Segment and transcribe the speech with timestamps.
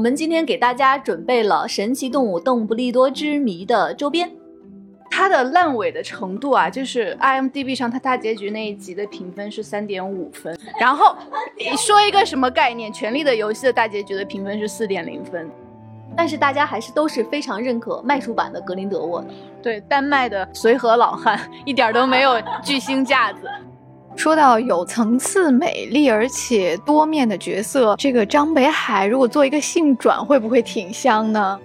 [0.00, 4.30] 们今天给大家准备了《神奇动物邓布利多之谜》的周边。
[5.10, 11.14] 它的烂尾的程度啊，就是 IMDB 上它大结局那一集的评分是三点五分，然后
[11.58, 15.50] 你说一个什么概念，《权力的游戏》的大结局的评分是四点零分，
[16.16, 19.26] 但是大家还是都是非常认可麦叔版的格林德沃的。
[19.60, 23.40] 对，丹麦的随和老汉一点都没有巨星架子。
[24.16, 31.58] 说到有层次、美丽而且多面的角色，这个张北海如果做一个性转，会不会挺香呢？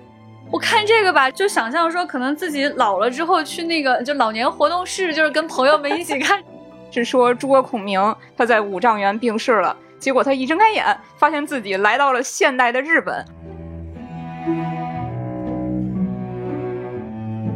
[0.52, 6.42] 我看这个吧，就想象说，可能自己老了之后去那个就老年活动室，就是跟朋友们一起看。
[6.92, 10.86] 是说诸葛孔明他在五丈原病逝了，结果他一睁开眼，
[11.18, 13.26] 发现自己来到了现代的日本。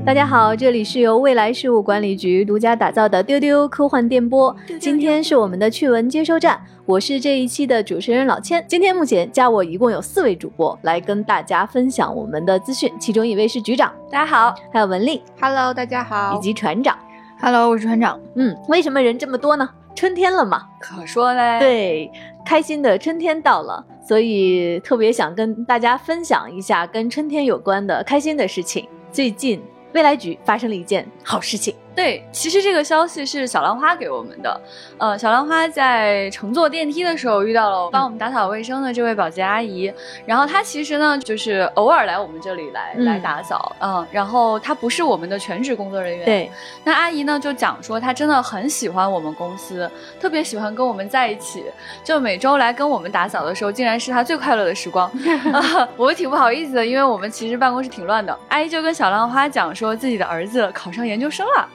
[0.09, 4.55] 大家好，这里是由未来事务管理局独家打造的丢丢科幻电波。
[4.79, 8.65] 今天是我们的趣闻接收站，我是这一期的主持人老千。
[8.67, 16.97] 今天目前加我一共有四位主播来跟大家分享我们的资讯，其中一位是局长，大家好；还有文丽，Hello，大家好；以及船长
[17.39, 18.19] ，Hello，我是船长。
[18.33, 19.69] 嗯，为什么人这么多呢？
[19.93, 21.59] 春天了嘛，可说嘞。
[21.59, 22.11] 对，
[22.43, 28.87] 开心的春天到了，所以特别想跟大家分享一下跟春天有关的开心的事情。
[29.11, 29.61] 最近。
[29.93, 31.73] 未来局发生了一件好事情。
[31.95, 34.61] 对，其实这个消息是小兰花给我们的。
[34.97, 39.91] 呃，小兰花在乘坐电梯的时候遇到了帮我们打扫卫生的这位保洁阿姨。
[40.25, 43.75] 然后她其实呢，就是偶尔来我们这里来来打扫。
[43.79, 46.25] 嗯，然后她不是我们的全职工作人员。
[46.25, 46.49] 对。
[46.85, 49.89] 那阿姨呢，就讲说她真的很喜欢我们公司，
[50.21, 51.65] 特别喜欢跟我们在一起。
[52.01, 55.11] 就每周来跟我们打扫的时候，竟然是她最快乐的时光。
[55.97, 58.37] 我挺不好意思的，因为我们其实办公室挺乱的。
[58.47, 61.67] 阿姨就跟小兰花讲说自己的儿子考上研究生了。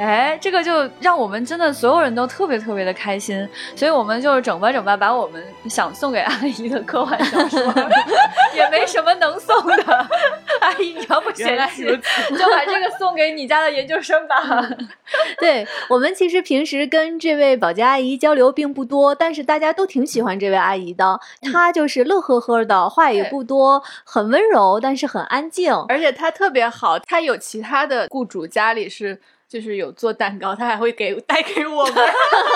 [0.00, 7.60] 哎，这个就让我们真的所有人都特别特别的开心，所以我们就整吧整吧，把我们想送给阿姨的科幻小说
[8.56, 10.08] 也没什么能送的，
[10.62, 14.36] 阿姨你要不嫌弃，就把这个送给你家的研究生吧。
[15.38, 21.20] 对我们其实平时跟这位保洁阿姨交流并不多，但是大家都挺喜欢这位阿姨的，
[21.52, 29.20] 她就是乐呵呵的，话也不多，很温柔，但是很安静，而且她特别好，她有其他的雇主家里是。
[29.50, 31.94] 就是有做蛋糕，他还会给带给我们，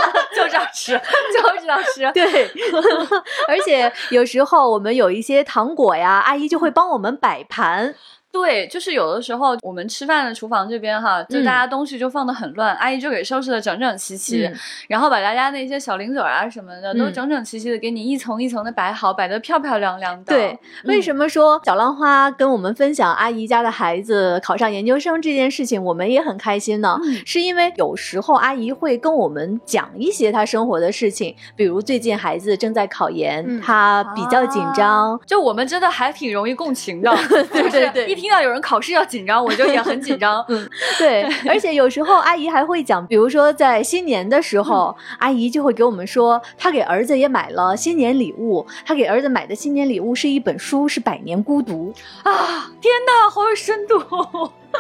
[0.37, 2.13] 就这样吃，就这样吃。
[2.13, 2.49] 对，
[3.49, 7.97] 而且有时候我们有一些糖果呀，阿姨就会帮我们摆盘。
[8.35, 14.51] 对，就是有的时候我们吃饭的厨房这边哈，就大家东西就放的很乱，阿姨就给收拾的整整齐齐，
[14.89, 20.35] 然后把大家那些小零嘴啊什么的都整整齐齐的给你一层一层的摆好，摆的漂漂亮亮的。
[20.35, 26.99] 对，为什么说小浪花跟我们分享阿姨家的孩子考上研究生这件事情，我们也很开心呢？
[27.25, 37.15] 是因为有时候阿姨会跟我们讲一些她生活的事情，比如最近孩子正在考研，她比较紧张，就我们真的还挺容易共情的。
[37.53, 38.24] 对对对。
[38.25, 40.43] 听到有人考试要紧张，我就也很紧张。
[40.49, 40.67] 嗯，
[40.99, 48.67] 对， 而且有时候阿姨还会讲，比如说在新年的时候，阿姨就会给我们说，她给儿子也买了新年礼物。
[48.87, 51.93] 她给儿子买的新年礼物是一本书，是《百年孤独》
[52.31, 52.71] 啊！
[52.81, 54.01] 天哪，好有深度。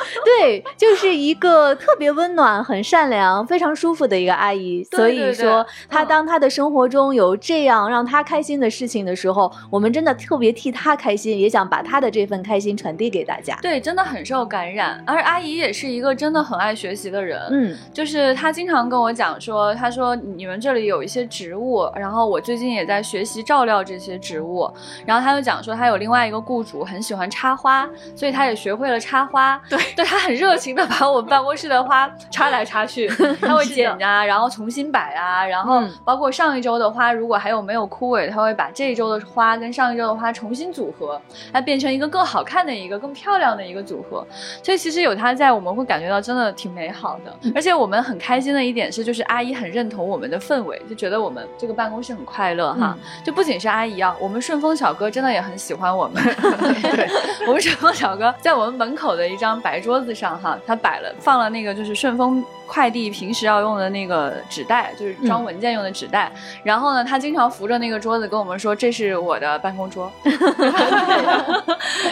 [0.24, 4.84] 对，就是一个特别温暖、很善良、非常舒服的一个阿姨。
[4.84, 13.58] 所以说，她当她的生活中有这样让她开心的事情的时候，我们真的特别替她开心，也想把她的这份开心传递给大家。
[13.62, 15.02] 对，真的很受感染。
[15.06, 17.40] 而阿姨也是一个真的很爱学习的人。
[17.50, 24.70] 嗯，就是她经常跟我讲说，她说你们这里有一些植物，然后我最近也在学习照料这些植物。
[25.06, 29.60] 然后她又讲说，她有另外一个雇主很喜欢插花，所以她也学会了插花。
[29.68, 29.78] 对。
[29.96, 33.08] 对他很热情的把我们办公室的花插来插去，
[33.40, 41.20] 他会剪啊，然后重新摆啊，然后包括上一周的花如果还有没有枯萎，他会把这一周的花跟上一周的花重新组合，
[41.52, 44.26] 它变成一个更好看的一个更漂亮的一个组合。
[44.62, 47.34] 所以其实有他在，我们会感觉到真的挺美好的。
[47.54, 52.96] 而且我们很开心的一点是，就是阿姨很认同我们的氛围，就觉得我们这个办公室很快乐哈。
[53.24, 56.22] 就不仅是阿姨啊，我们顺丰小哥真的也很喜欢我们。
[56.82, 57.08] 对，
[57.46, 59.84] 我们顺丰小哥在我们门口的一张白。
[59.84, 66.32] 桌子上哈，他摆了放了那个就是顺丰快递平时要用的那个纸袋，就是装文件用的纸袋。
[66.62, 70.10] 然后呢，他经常扶着那个桌子跟我们说：“这是我的办公桌。”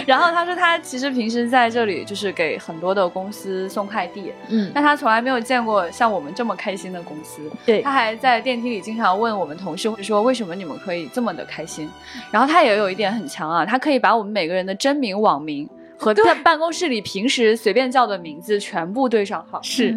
[0.07, 7.41] 然后他说他其实平时在这里就是给很多的公司送快递，嗯，但他从来没有见过像我们这么开心的公司。
[7.65, 11.89] 对，他还在电梯里经常问我们同事会说：“为什么你们可以这么的开心？”
[12.31, 15.67] 然后他也有一点很强啊，他可以把我们每个人的真名网名。
[16.03, 19.97] 和在办公室里平时随便叫的名字全部对上号，是，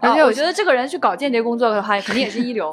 [0.00, 2.72] 而且我觉得这个人去搞间谍工作的话，肯定也是一流。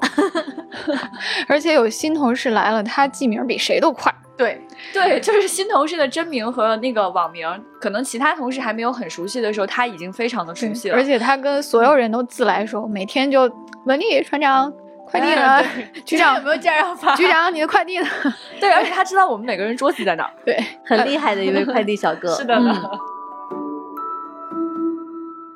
[1.47, 4.13] 而且有新同事来了，他记名比谁都快。
[4.35, 4.59] 对，
[4.91, 7.47] 对，对，就是新同事的真名和那个网名，
[7.79, 10.95] 可能其他同事还没有很熟悉的时候，他已经非常的熟悉了。
[10.95, 13.41] 而且他跟所有人都自来熟，每天就
[13.85, 14.73] 文丽船长
[15.13, 15.63] 快递呢，
[16.03, 17.15] 局长有没有这样发？
[17.15, 18.07] 局长你的快递呢？
[18.59, 20.33] 对，而且他知道我们每个人桌子在哪儿。
[20.43, 22.33] 对，很厉害的一位快递小哥。
[22.35, 22.55] 是的。
[22.55, 23.12] 嗯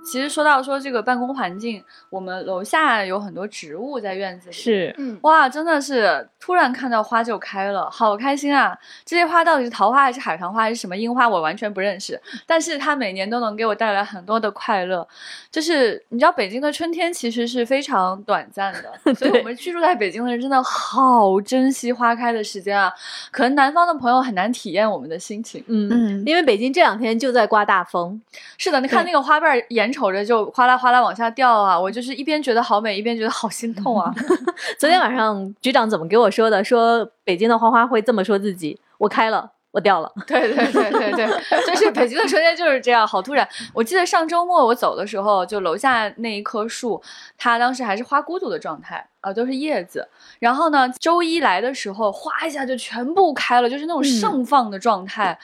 [0.07, 4.55] 其实说到说这个办公环境，我们楼下有很多植物在院子里。
[4.55, 8.77] 是，嗯，哇，真的是突然看到花就开了，好开心啊！
[9.05, 12.19] 这些花到底是桃花还是海棠花还是什么樱花，我完全不认识。
[12.45, 15.05] 但是它每年都能给我带来很多的快乐。
[15.51, 22.93] 就是你知道，北京的春天其实是非常短暂的， 所以我们居住在北京的人真的好珍惜花开的时间啊！
[23.31, 25.61] 可能南方的朋友很难体验我们的心情。
[25.67, 28.21] 嗯嗯因为北京这两天就在刮大风，
[28.57, 34.13] 是的，你看那个花瓣儿眼瞅着就哗啦哗啦往下掉啊，我就是一边觉得好美，一边觉得好心痛啊。
[34.77, 36.63] 昨天晚上局长怎么给我说的？
[36.63, 40.11] 说北京的花花会这么说自己：我开了，我掉了。
[40.25, 43.47] 对对对对对，就是北京的春天就是这样，好突然。
[43.73, 47.01] 我记得上周末我走的时候，就楼下那一棵树，
[47.37, 50.07] 它当时还是花骨朵的状态啊、都是叶子。
[50.39, 55.37] 然后呢，周一来的时候，哗一下就全部开了，就是那种盛放的状态。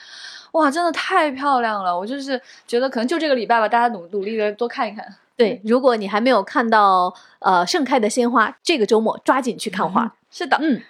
[0.52, 1.96] 哇，真的太漂亮了！
[1.98, 5.04] 我就是觉得可能就这个礼拜吧，大家努努力的多看一看。
[5.36, 10.14] 对，如果你还没有看到呃盛开的鲜花，这个周末抓紧去看花。
[10.30, 10.80] 是的，嗯，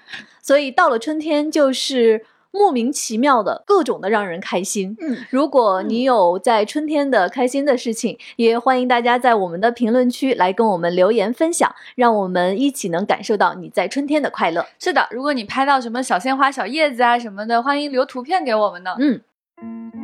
[0.43, 4.97] 所以到了春天就是莫名其妙的各种的让人开心。
[5.01, 14.65] 嗯，如果你有在春天的开心的事情，也欢迎大家在我们的评论区来跟我们留言分享，让我们一起能感受到你在春天的快乐。
[14.79, 15.09] 是的。
[15.11, 18.95] 如果你拍到什么小鲜花、小叶子啊什么的，欢迎留图片给我们呢。
[19.01, 20.04] 嗯。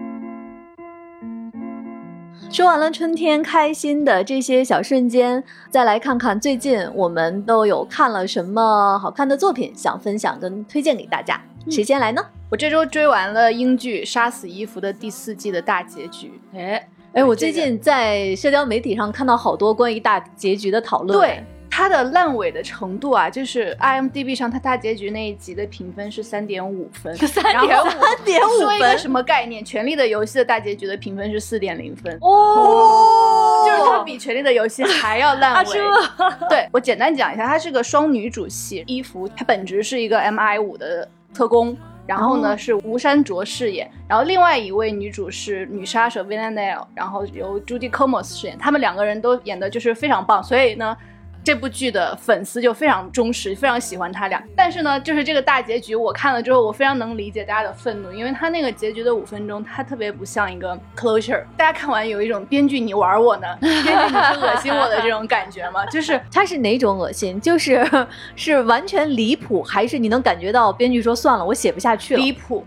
[2.50, 11.40] 说完了春天开心的这些小瞬间，再来看看最近我们都有看了什么好看的作品，想分享跟推荐给大家。
[11.70, 12.20] 谁先来呢？
[12.50, 16.32] 我这周追完了英剧《杀死伊芙》的第四季的大结局。
[16.52, 21.16] 哎，哎，我最近在社交媒体上看到好多关于大结局的讨论。
[21.16, 29.62] 对，它的烂尾的程度啊，就是 IMDB 上它大结局那一集的评分是三点五分，三然后三点五分，说一个什么概念？
[29.66, 32.18] 《权力的游戏》的大结局的评分是四点零分。
[32.20, 35.78] 哦就是它比《权力的游戏》还要烂啊尾。
[36.50, 41.76] 对我简单讲一下，它是个双女主戏，伊芙她本职是一个 MI 五的特工。
[42.06, 50.96] 然后呢、哦是吴珊卓饰演，然后另外一位女主是女杀手 Villanelle，然后由 Judy Comas 饰演，他们两个人都演的就是非常棒，所以呢，
[51.42, 54.42] 这部剧的粉丝就非常忠实，非常喜欢他俩。
[54.54, 61.42] 但是呢，就是这个大结局，我看了之后，我非常能理解大家的愤怒，因为他那个结局的五分钟，他特别不像一个 closure。
[61.56, 65.84] 大家看完有一种编剧你玩我呢，编剧你是恶心我的这种感觉吗？
[65.86, 67.40] 就是他是哪种恶心？
[67.40, 67.88] 就是
[68.36, 72.22] 是完全离谱，还是你能感觉到编剧说算了，我写不下去了？
[72.22, 72.64] 离谱，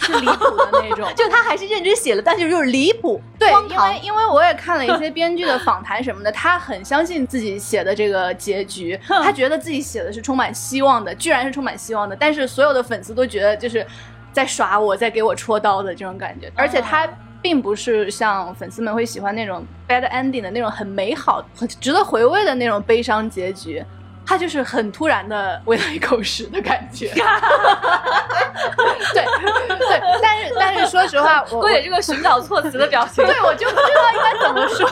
[0.00, 1.08] 是离谱的那种。
[1.16, 4.00] 就他还是认真写了，但是就是离谱，对，因为。
[4.02, 13.86] 因为我也看了一些编剧的访谈什么的， 他很相信自己写的这个结局，他觉得自己写的是充满希望的，居然是充满希望的，但是所有的粉丝都觉得就是
[14.32, 17.08] 在耍我，在给我戳刀的这种感觉，而且他。
[17.42, 23.84] 并不是像粉丝们会喜欢那种 bad ending 的那种很美好、很值得回味的那种悲伤结局，
[24.24, 27.08] 他就是很突然的喂了一口屎的感觉。
[29.12, 29.24] 对
[29.78, 34.88] 对，但是但是说实话，我郭姐这个寻找措辞的表情，对，我就不知道应该怎么说。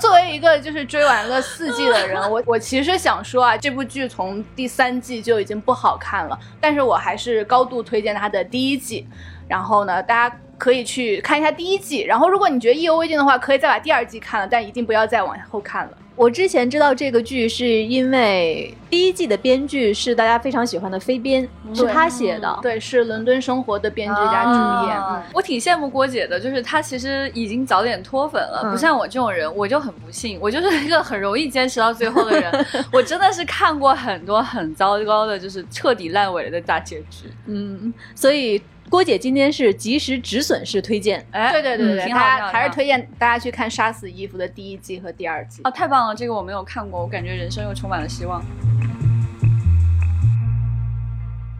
[0.00, 9.08] 作为一个就是追完了四季的人，我我其实想说啊，这部剧从第三季就已经不好看了，但是我还是高度推荐它的第一季。
[9.48, 15.92] 然后呢，大家可以去看一下第一季，然后如果你觉得意犹未尽的话，可以再把第二季看了，但一定不要再往后看了。
[16.16, 22.58] 我之前知道这个剧是因为第一季的编剧是大家非常喜欢的飞边，是他写的。
[22.60, 25.00] 对，是伦敦生活的编剧加主演。
[25.32, 32.66] 我挺羡慕郭姐的，就是她其实已经早点脱粉了，嗯不像我这种人，我就很不幸，我就是一个很容易坚持到最后的人。
[32.90, 37.32] 我真的是看过很多很糟糕的，就是彻底烂尾了的大结局。
[37.46, 41.24] 嗯，所以郭姐今天是及时止损式推荐。
[41.30, 45.60] 哎，对对对对，嗯挺好大挺好挺好家还是推荐大家去看《杀死伊芙》的第一季和第二季。
[45.64, 46.14] 哦，太棒了！
[46.14, 48.42] 这个我没有看过，我感觉人生又充满了希望。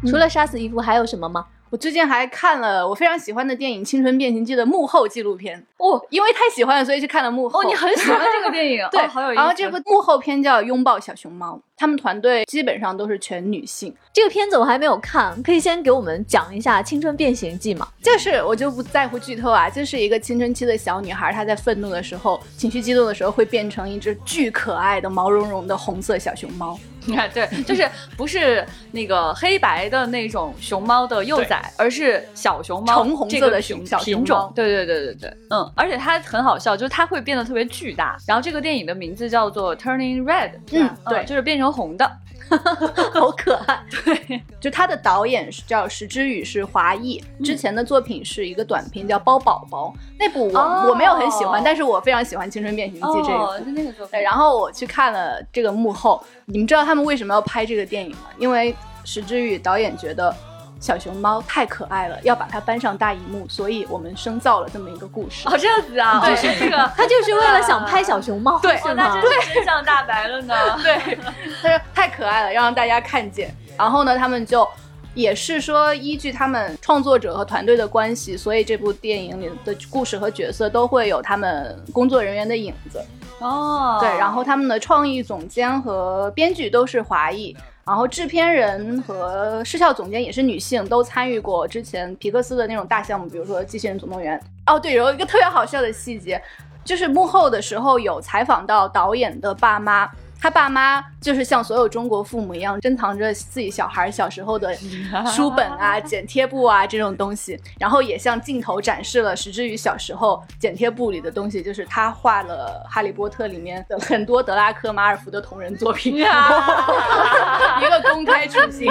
[0.07, 1.45] 除了杀死伊芙还有什么吗？
[1.71, 7.61] 我最近还看了我非常喜欢的电影《青春变形记》的幕后纪录片哦因为太喜欢了，所以去看了幕后。
[7.61, 9.37] 哦，你很喜欢这个电影， 对，哦好有意思。
[9.37, 13.95] 然后这部幕后片叫《拥抱小熊猫》，他们团队基本上都是全女性。
[14.13, 17.87] 这个片子我还没有看，可以先给我们讲一下《青春变形记》吗？
[18.03, 26.79] 就是我就不在乎剧透啊，就是一个青春期的小女孩，她在愤怒的时候、情绪激动的时候，会变成一只巨可爱的毛茸茸的红色小熊猫。
[27.09, 34.53] 你 看，对，就是不是那个黑白的那种熊猫的幼崽，而是小熊猫橙红色这个的熊小品种。
[34.55, 38.17] 对对对对对，嗯，而且它很好笑，就是它会变得特别巨大。
[38.27, 42.11] 然后这个电影的名字叫做 Turning Red，嗯对就是变成红的。
[43.15, 43.85] 好可爱。
[44.05, 53.39] 对就他的导演是叫石之宇，是华裔，之前的作品是一个短片叫《包宝宝》，那部我、哦我没有很喜欢，但是我非常喜欢《青春变形记》这个。
[53.39, 54.13] 哦，是那个作品。
[54.13, 58.29] 对，然后我去看了这个幕后，你们知道他们为什么要拍这个电影吗？
[58.39, 58.75] 因为
[59.05, 60.35] 石之宇导演觉得
[60.81, 65.49] 小熊猫太可爱了，要把它搬上大荧幕，所以我们生造了这么一个故事。
[65.49, 66.77] 哦，这样子啊，对就是这个。
[66.97, 69.21] 他就是为了想拍小熊猫，对是哦，那吗？
[69.21, 70.55] 真是真相大白了呢。
[70.83, 71.19] 对，
[71.63, 73.53] 他说太可爱了，要让大家看见。
[73.77, 74.67] 然后呢，他们就
[75.15, 83.05] 也是说依据他们创作者和团队的关系，所以这部电影里的故事和角色都会有他们工作人员的影子。
[83.41, 87.57] 哦，对，然后他们的创意总监和编剧都是华裔。
[87.89, 94.39] 然后制片人和视效总监也是女性，都参与过之前皮克斯的那种大项目，比如说《机器人总动员》。
[94.71, 96.39] 哦，对，有一个特别好笑的细节，
[96.85, 100.07] 就是幕后的时候有采访到导演的爸妈，
[100.41, 104.75] 他爸妈就是像所有中国父母一样，珍藏着自己小孩小时候的
[105.35, 118.89] 书本啊、 剪贴布啊这种东西，然后也向镜头展示了石之宇小时候剪贴布里的东西，就是他画了《哈利波特》里面的很多德拉科马尔福的同人作品， 一个公开处刑。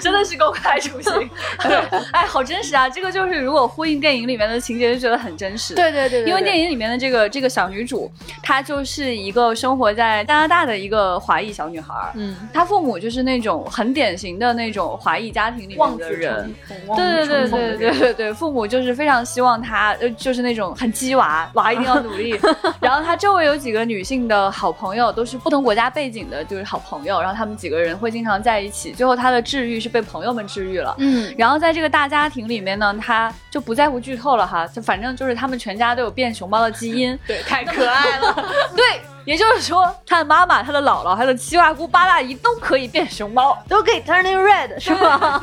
[0.00, 1.30] 真的是公开处刑。
[2.12, 2.88] 哎，好真实啊！
[2.88, 5.74] 这个就是如果呼应电影里面的情节，就觉得很真实。。
[5.74, 8.10] 对对对对，因为电影影里面的这个这个小女主，
[8.42, 11.94] 她就是一个生活在加拿大的一个华裔小女孩。
[12.16, 16.54] 嗯，她父母就是那种很典型的那种华裔家庭里面的人
[16.94, 22.38] 对对对对对对，父母就是非常希望她，呃，就是那种很鸡娃，娃一定要努力。
[22.78, 27.18] 然后她周围有几个女性的好朋友，都是不同国家背景的，就是好朋友。
[27.20, 28.92] 然后他们几个人会经常在一起。
[28.92, 30.94] 最后她的治愈是被朋友们治愈了。
[30.98, 37.18] 嗯，然后在这个大家庭里面呢，她就不在乎剧透了哈，就反正就是他们全家都有变熊猫的基因。
[37.26, 38.34] 对，太 可爱了。
[38.76, 43.56] 对，也就是说，他的妈妈、他的姥姥、他的七大姑八大姨都可以变熊猫。
[43.68, 45.40] 都可以 turning red 是吗？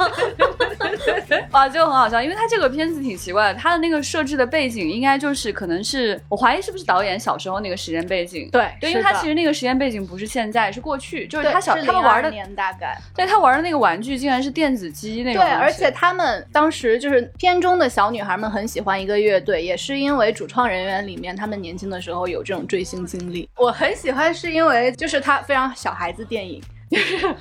[1.52, 8.48] 啊，就很好笑，因为他这个片子挺奇怪的，他的那个设置的背景应该就是可能是我怀疑是不是导演小时候那个时间背景。
[8.52, 12.98] 对对，因为他其实实那个时间背景不是现在，是过去，就是他小是02他们玩的，年大概。
[13.16, 23.50] 对他玩的那个玩具竟然是电子机那种对，而且他们当时就是片中的小女孩们很喜欢一个乐队，也是因为主创人员里面他们年轻的时候有这种追星经历。
[23.56, 26.62] 我很喜欢是因为就是它非常小孩子电影。
[26.92, 27.34] 就是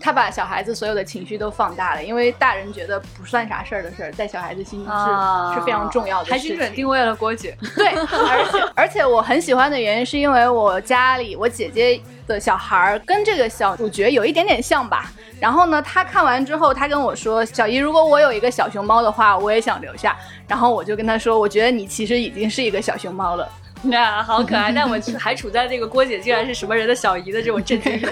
[0.00, 6.38] 他把小孩子所有的情绪都放大了，因为大人觉得不算啥事儿的事儿，在小孩子心里是、啊是非常重要的还。
[6.38, 7.54] 精准定位了郭姐。
[7.76, 15.12] 对，而且而且我很喜欢的原因是因为我家里我姐姐的小孩儿跟这个小主角有一点点像吧。
[15.38, 20.16] 然后呢，他看完之后，他跟我说：“小姨，如果我有一个小熊猫的话，我也想留下。”
[20.48, 23.46] 然后我就跟他说：“我觉得你其实已经是一个小熊猫了。
[23.90, 28.00] 那好可爱，但我还处在那个郭姐竟然是什么人的小姨的这种震惊。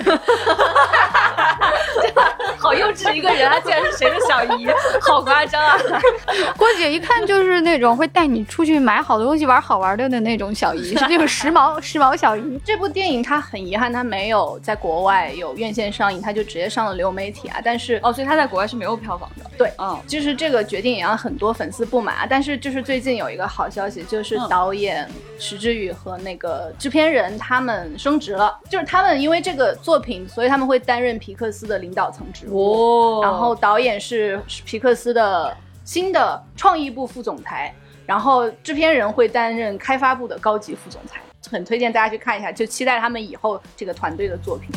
[2.59, 4.67] 好幼稚的一个人，她竟然是谁的小姨，
[5.03, 5.77] 好夸张啊！
[6.57, 17.61] 郭姐一看就是那种会带你出去买好东西、玩好玩的的那种小姨，是那种时髦时髦小姨。”这部电影它很遗憾，它没有在国外有院线上映，它就直接上了流媒体啊。
[17.63, 19.45] 但是哦，所以它在国外是没有票房的。
[19.59, 22.27] 对，嗯，就是这个决定也让很多粉丝不满啊。
[22.29, 25.07] 但是就是最近有一个好消息，就是嗯导演
[25.39, 32.59] 石之宇和那个制片人他们升职了，就是他们因为这个作品，所以他们会担任皮克斯的领导层职务。
[32.59, 41.19] 哦然后导演是皮克斯的新的创意部副总裁，然后制片人会担任开发部的高级副总裁。
[41.51, 44.69] 很推荐大家去看一下，就期待他们以后这个团队的作品。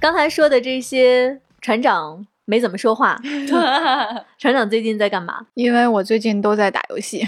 [0.00, 3.20] 刚才说的这些，船长没怎么说话。
[4.38, 5.38] 船长最近在干嘛？
[5.54, 7.26] 因为我最近都在打游戏，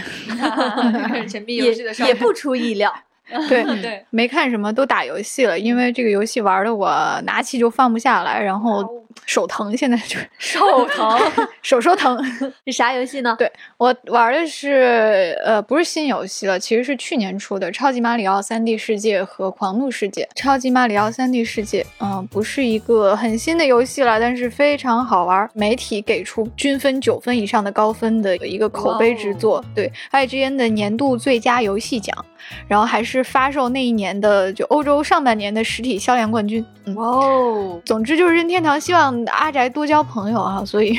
[1.29, 2.93] 沉迷也游戏的也不出意料。
[3.47, 5.59] 对对，没看什么，都打游戏了。
[5.59, 6.89] 因为这个游戏玩的我
[7.27, 8.83] 拿起就放不下来，然后
[9.27, 11.19] 手疼，现在就手疼。
[11.63, 12.19] 手手疼。
[12.67, 13.35] 是啥游戏呢？
[13.39, 20.23] 对我玩的是呃，不是新游戏了，其实是去年出的《超级马里奥 3D 世界》和《狂怒世界》。
[20.41, 25.49] 《超级马里奥 3D 世界》嗯、不是一个很新的游戏了，但是非常好玩。
[25.55, 32.25] 媒体给出均分九分以上的高分的一个口碑之作，对 IGN 的年度最佳游戏奖，
[32.67, 36.65] 然后还是发售那一年的就欧洲上半年的实体销量冠军。
[36.85, 40.99] 嗯，哦，总之就是任天堂希望让阿宅多交朋友啊，所以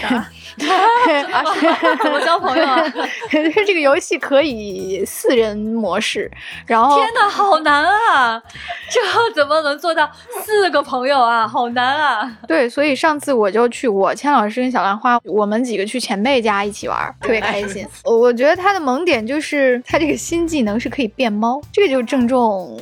[2.02, 2.84] 怎么 交朋友啊？
[3.30, 6.30] 这个游戏可以四人模式，
[6.66, 8.42] 然后天哪，好难啊！
[8.90, 9.00] 这
[9.36, 10.10] 怎么能做到
[10.44, 11.48] 四个朋友啊？
[11.48, 12.38] 好难啊！
[12.48, 17.86] 对，所以上次我就去我千老师跟小兰花，我们几个去前辈家一起玩，特别开心。
[18.04, 22.76] 我觉得他的萌点就是他这个新技能是可以变猫，这个就正中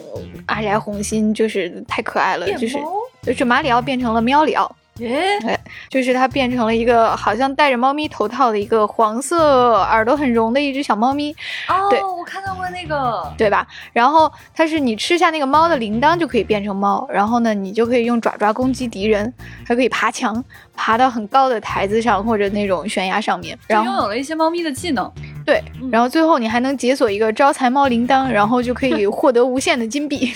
[0.45, 2.77] 阿宅红心，就是太可爱了，就是
[3.23, 4.73] 就是马里奥变成了喵里奥。
[4.99, 11.31] 耶，对，就是它变成了一个好像戴着猫咪头套的一个黄色耳朵很绒的一只小猫咪。
[11.67, 13.67] 哦，对我看到过那个，对吧？
[13.93, 19.33] 然后它是你吃下那个猫的铃铛就可以变成猫，然后呢，你就可以用爪爪攻击敌人，
[19.65, 20.43] 还可以爬墙，
[20.75, 23.57] 爬到很高的台子上或者那种悬崖上面。
[23.67, 25.11] 然后拥有了一些猫咪的技能。
[25.47, 30.29] 对，然后最后你还能解锁一个招财猫铃铛，然后就可以 获得无限的金币。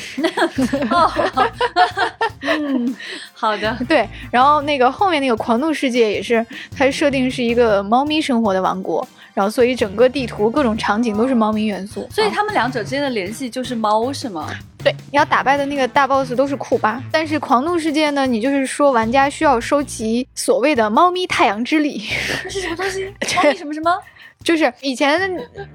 [0.89, 1.11] 哦，
[2.39, 2.95] 嗯，
[3.33, 3.77] 好的。
[3.89, 6.45] 对，然后那个后面那个狂怒世界也是，
[6.77, 12.07] 它设定是一个猫咪生活的王国，然后所以整个地图各种场景都是猫咪元素。
[12.09, 14.47] 啊所以他们两者之间的联系就是猫，是吗？
[14.81, 22.01] 对，你要打败的那个大 boss 都是库巴，但是狂怒世界呢，你就是说玩家需要收集所谓的猫咪太阳之力，
[22.43, 23.13] 这是什么东西？
[23.35, 23.91] 猫咪什么什么？
[24.43, 25.19] 就是以前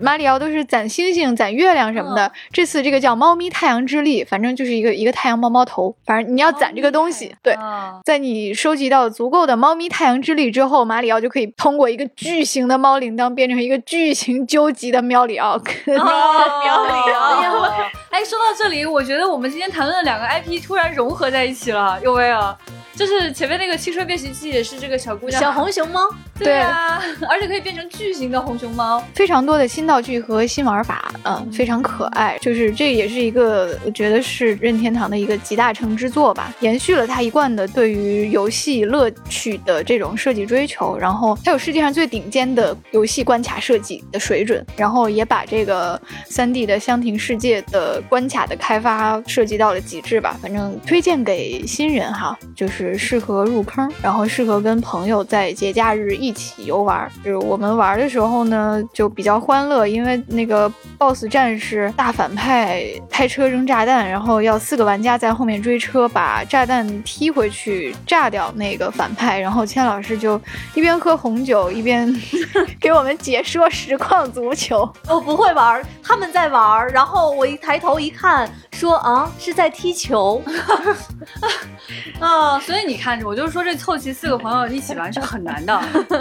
[0.00, 7.52] 马里奥都是攒星星、攒月亮什么的，这次这个叫猫咪太阳之力，反正就是一个一个太阳猫猫头，反正你要攒这个东西，对。
[7.54, 15.56] 啊在你收集到足够的猫咪太阳之力之后，马里奥就可以通过一个巨型的猫铃铛变成一个巨型究极的喵里奥。
[15.56, 17.70] 哦，喵里奥。
[18.11, 22.56] 哎，说到这里，我觉得我们今天谈论的两个 IP 突然融合在一起了，有没有？
[22.97, 26.00] 就是前面那个汽车变形记也是这个小姑娘，小红熊猫，
[26.38, 29.03] 对啊，而且可以变成巨型的红熊猫。
[29.15, 32.38] 非常多的新道具和新玩法，嗯，非常可爱。
[32.41, 50.37] 就是这也是一个我觉得是任天堂的一个集大成之作吧，延续了他一贯的对于游戏乐趣的这种设计追求，然后它有世界上最顶尖的游戏关卡设计的水准，然后也把这个三 D 的香庭世界的关卡的开发设计到了极致吧。
[50.41, 57.11] 反正推荐给新人哈，就是适合入坑，然后适合跟朋友在节假日一起游玩。
[57.25, 70.40] 就是我们玩的时候呢，就比较欢乐，因为那个 BOSS 战士大反派开车扔炸弹，然后要四个玩家在后面追车，把炸弹踢回去炸掉那个反派，然后千老师就
[70.75, 72.14] 一边喝红酒一边
[72.79, 74.87] 给我们解说实况足球。
[75.09, 80.42] 我不会玩，他们在玩，然后我一抬头一看，说啊是在踢球，
[82.20, 85.81] 啊，所以你看，我就是说这凑齐四个朋友一起玩是很难的。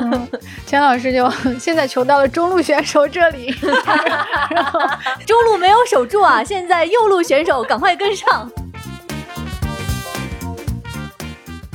[0.65, 3.51] 钱老师就现在求到了中路选手这里，
[5.25, 8.51] 中路没有守住啊，现在右路选手赶快跟上。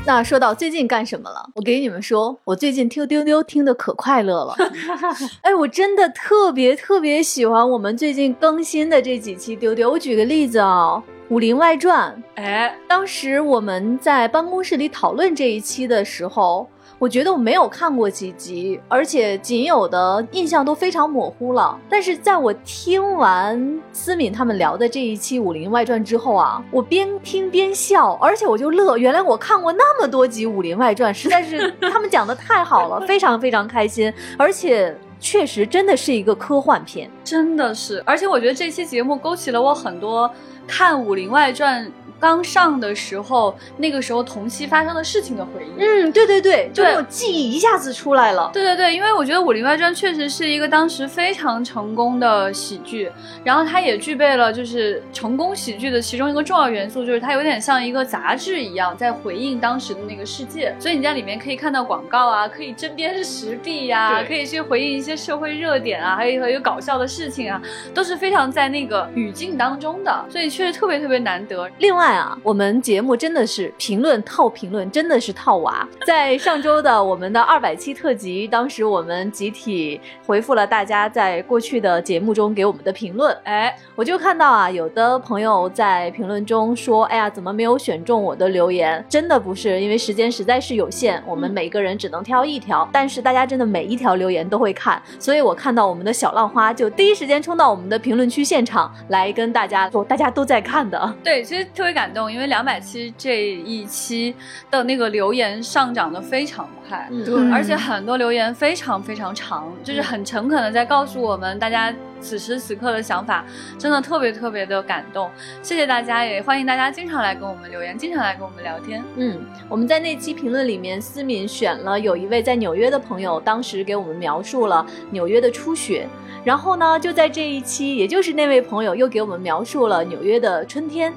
[0.07, 1.51] 那说到最近干什么了？
[1.55, 4.55] 我给你们说，我最近听丢丢听的可快乐了。
[5.43, 9.91] 哎，我真的特别特别喜欢我们最近更新的这几期丢丢。
[9.91, 10.95] 我举个例子啊、
[11.31, 12.13] 《武林外传》，
[12.43, 21.79] 哎，当时我们在办公室里讨论这一期的时候，我觉得我没有看过几集，而且仅有的印象都非常模糊了。
[21.89, 37.09] 但是在我听完思敏他们聊的这一期《武林外传》之后啊，我边听边笑，而且我就乐，原来我看过那么多集《武林外传》，实在是他们讲的太好了， 非常非常开心，而且确实真的是一个科幻片。
[37.23, 40.29] 真的是，而且我觉得这期节目勾起了我很多
[40.67, 41.87] 看《武林外传》
[42.21, 45.81] 刚上的时候，那个时候同期发生的事情的回忆。
[45.81, 48.51] 嗯，对对对，就对那种记忆一下子出来了。
[48.53, 53.11] 对对对，因为我觉得《武林外传》确实是一个当时非常成功的喜剧，
[53.43, 60.75] 然后它也具备了就是成功喜剧的其中一个重要元素，就是它有点像一个杂志一样，在回应当时的那个世界。
[60.79, 67.61] 所以你在里面可以看到广告啊，可以针砭时弊呀、对可以去回应一些社会热点啊，还有还有搞笑的事情啊，
[67.95, 71.69] 都是非常在那个语境当中的，所以确实特别特别难得。
[71.79, 75.87] 另外啊，我们节目真的是评论套评论，真的是套娃。
[76.07, 83.37] 在上周的我们的二百期特辑，当时我们集体回复了大家在过去的节目中给我们的评论。
[83.45, 92.89] 哎，我就看到啊，有的朋友在评论中说：“哎呀，怎么没有选中我的留言？”真的不是，因为时间实在是有限，我们每个人只能挑一条。
[92.93, 101.15] 但是大家真的每一条留言都会看，所以我看到我们的小浪花就第一时间冲到我们的评论区现场来跟大家说，大家都在看的。
[101.25, 104.35] 对，其实特别感动，因为两百期这一期
[104.71, 113.45] 的那个留言上涨的非常快，嗯而且很多留言非常非常长，就是很诚恳的在告诉我们大家此时此刻的想法，
[113.79, 115.31] 真的特别特别的感动。
[115.63, 119.03] 谢谢大家，也欢迎大家经常来跟我们留言，经常来跟我们聊天。
[119.17, 126.09] 嗯，我们在那期评论里面，思敏选了有一位在纽约的朋友，当时给我们描述了纽约的初雪。
[126.43, 131.13] 然后呢，就在这一期，也就是那位朋友又给我们描述了纽约的春天，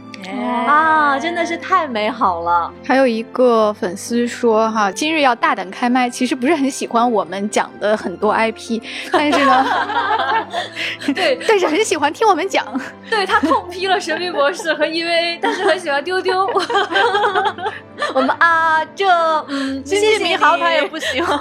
[0.68, 2.70] 啊，真的是太美好了。
[2.84, 8.82] 还有一个粉丝说哈，今日要大胆开麦，其实不是很喜欢我们讲的很多 IP，
[9.14, 9.66] 但是呢，
[11.14, 12.66] 对，但是很喜欢听我们讲。
[13.10, 16.48] 对他痛批了神秘博士和 EVA， 但是很喜欢丢丢。
[18.14, 19.08] 我们啊，这
[19.48, 21.38] 嗯，经济迷航他也不喜欢，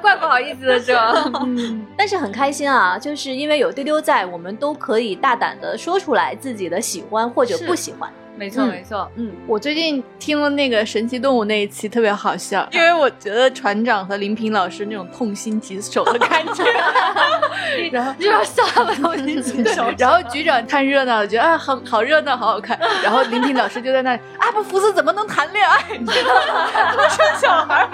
[0.00, 0.96] 怪不好意思的这。
[1.44, 8.10] 嗯，但是很开心啊，就是因为有丢丢在，我们都可以大胆的说出来自己的喜欢或者不喜欢。
[8.36, 16.64] 没错没错，嗯，我最近听了那个神奇动物那一期，特别好笑， 因为我觉得船长和林平老师那种痛心疾首的感觉，
[17.92, 25.82] 然后就要笑他们痛心疾首，然后局长看热闹，觉得啊好好热闹，好好看，然后林平老师就在那里，阿布福斯怎么能谈恋爱？
[25.98, 27.86] 多生小孩，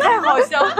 [0.00, 0.74] 太好笑了。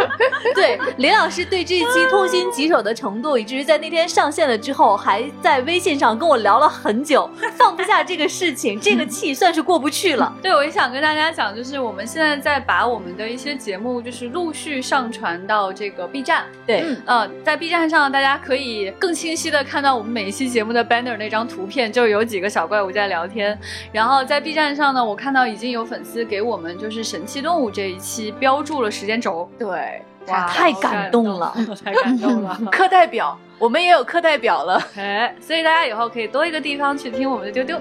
[0.54, 7.28] 对，林老师对这一期痛心疾首的程度，以至于在那天上线了之后，还在微信上跟我聊了很久，
[7.58, 8.59] 放不下这个事情。
[8.80, 10.34] 这个气算是过不去了。
[10.42, 16.44] 对，我也想跟大家讲，就是我们现在在把我们的一些节目，就是陆续上传到这个 B 站。
[16.66, 23.58] 对，嗯，在 B 站上，大家可以更清晰的看到我们每一期节目的 banner 那张图片，就有几个小怪物在聊天。
[23.92, 29.50] 然后在 B 站上呢，我看到已经有粉丝给我们就是神奇动物这一期标注了时间轴。
[29.58, 32.58] 对，哇，太感动了，太感动了。
[32.70, 34.82] 课代表，我们也有课代表了。
[34.96, 37.78] 哎，所以大家以后可以多一个地方去听我们的丢丢。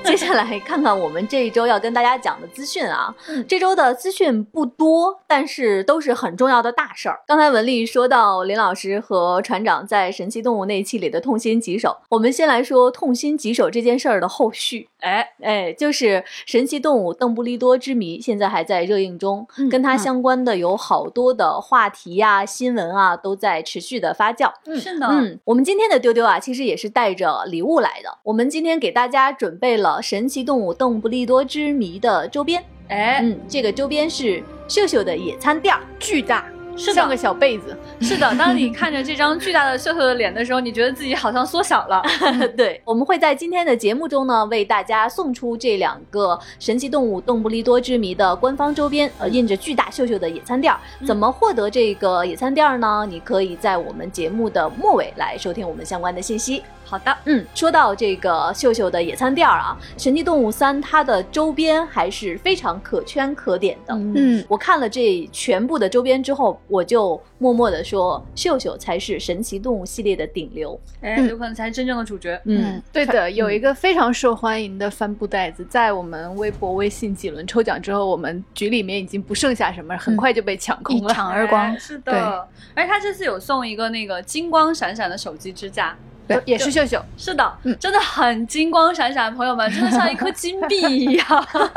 [0.04, 3.14] 接下来看看我们这一周要跟大家讲的资讯啊，
[3.46, 7.20] 这周的资讯不多，但是都是很重要的大事儿。
[7.26, 14.89] 刚才文丽说到林老师和船长在神奇动物那一期里的痛心疾首，我们先来说痛心疾首这件事儿的后续。
[15.00, 24.52] 哎哎，就是神奇动物邓布利多之谜，现在还在热映中，跟它相关的有好多的话题呀、新闻啊，都在持续的发酵。
[24.66, 25.06] 嗯，是的。
[25.06, 28.18] 嗯，我们今天的丢丢啊，其实也是带着礼物来的。
[28.22, 32.62] 我们今天给大家准备了神奇动物邓布利多之谜的周边。
[32.88, 36.44] 哎，嗯，这个周边是秀秀的野餐垫，巨大。
[36.80, 38.34] 是像个小被子， 是的。
[38.36, 42.02] 当你看着这张巨大的秀秀的脸的时候，你觉得自己好像缩小了。
[42.56, 50.74] 对，我们会在今天的节目中呢，为大家送出这两个神奇动物邓布利多之谜的官方周边，呃，印着巨大秀秀的野餐垫。
[51.06, 53.06] 怎么获得这个野餐垫呢？
[53.08, 56.62] 你可以在我们节目的末尾来收听我们相关的信息。
[56.90, 63.94] 好的，嗯，说到这个秀秀的野餐垫儿啊，神奇动物三它的周边还是非常可圈可点的。
[63.94, 72.40] 嗯，我看了这全部的周边之后，我就默默的说，秀秀才是神奇动物系列的顶流，哎，有可能才是真正的主角。
[72.46, 81.78] 嗯，对的， 有一个非常受欢迎的帆布袋子，在我们微博、微信几轮抽奖之后，我们局里面已经不剩下什么，很快就被抢空了，一抢而光。
[81.78, 85.96] 是的，而且他这次有送一个那个金光闪闪的手机支架。
[86.44, 91.26] 也是秀秀，是的，真的很金光闪闪，朋友们， 真的像一颗金币一样，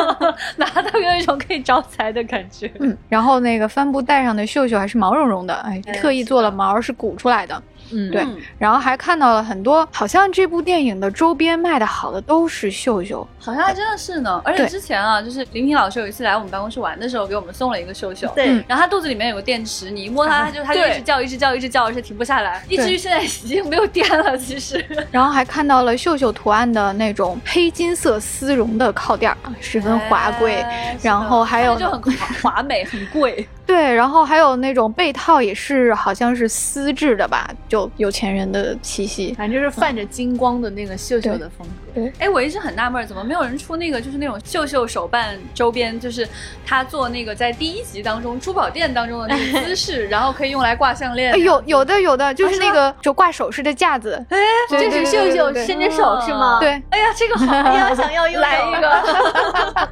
[0.58, 2.72] 拿到有一种可以招财的感觉。
[2.80, 7.62] 嗯，然后那个帆布袋上的秀秀还是毛茸茸的，哎，特意做了毛是鼓出来的。
[7.92, 8.26] 嗯，对，
[8.58, 14.42] 然后还看到了很多，好像这部电影的周边卖的好的都是秀秀，好像还真的是呢。
[14.44, 18.32] 而且之前啊，就是林平老师有一次来我们办公室玩的时候，给我们送了一个秀秀。
[18.36, 24.38] 对，然后他肚子里面有个电池，你一摸它， 它就它就一直叫，一直叫，一直叫，而且停不下来，以至于现在已经没有电了。
[24.38, 30.66] 其实，然后还看到了秀秀图案的那种黑金色丝绒的靠垫，十分华贵。
[31.02, 32.02] 然后还有就很
[32.42, 33.48] 华美，很贵。
[33.66, 41.83] 对，然后还有那种被套也是好像是丝质的吧，就有钱人的气息，反正就是泛着金光的那个秀秀的风格。
[42.20, 46.28] 哎，我一直很纳闷，怎么没有人出那个就是那种秀秀手办周边，就是
[46.66, 51.38] 他做那个在第一集当中珠宝店当中的那个姿势， 然后可以用来挂项链。
[51.40, 54.24] 有有的有的，就是那个就挂首饰的架子。
[54.30, 54.38] 哎，
[54.70, 56.60] 这是秀秀伸着手是吗？
[56.60, 56.70] 对。
[56.90, 58.94] 哎呀，这个好，哎呀， 想要又来一个。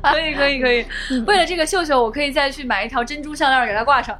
[0.12, 0.86] 可以可以可以，
[1.26, 4.18] 为了这个秀秀，我可以再去买一条珍珠项链给它挂上。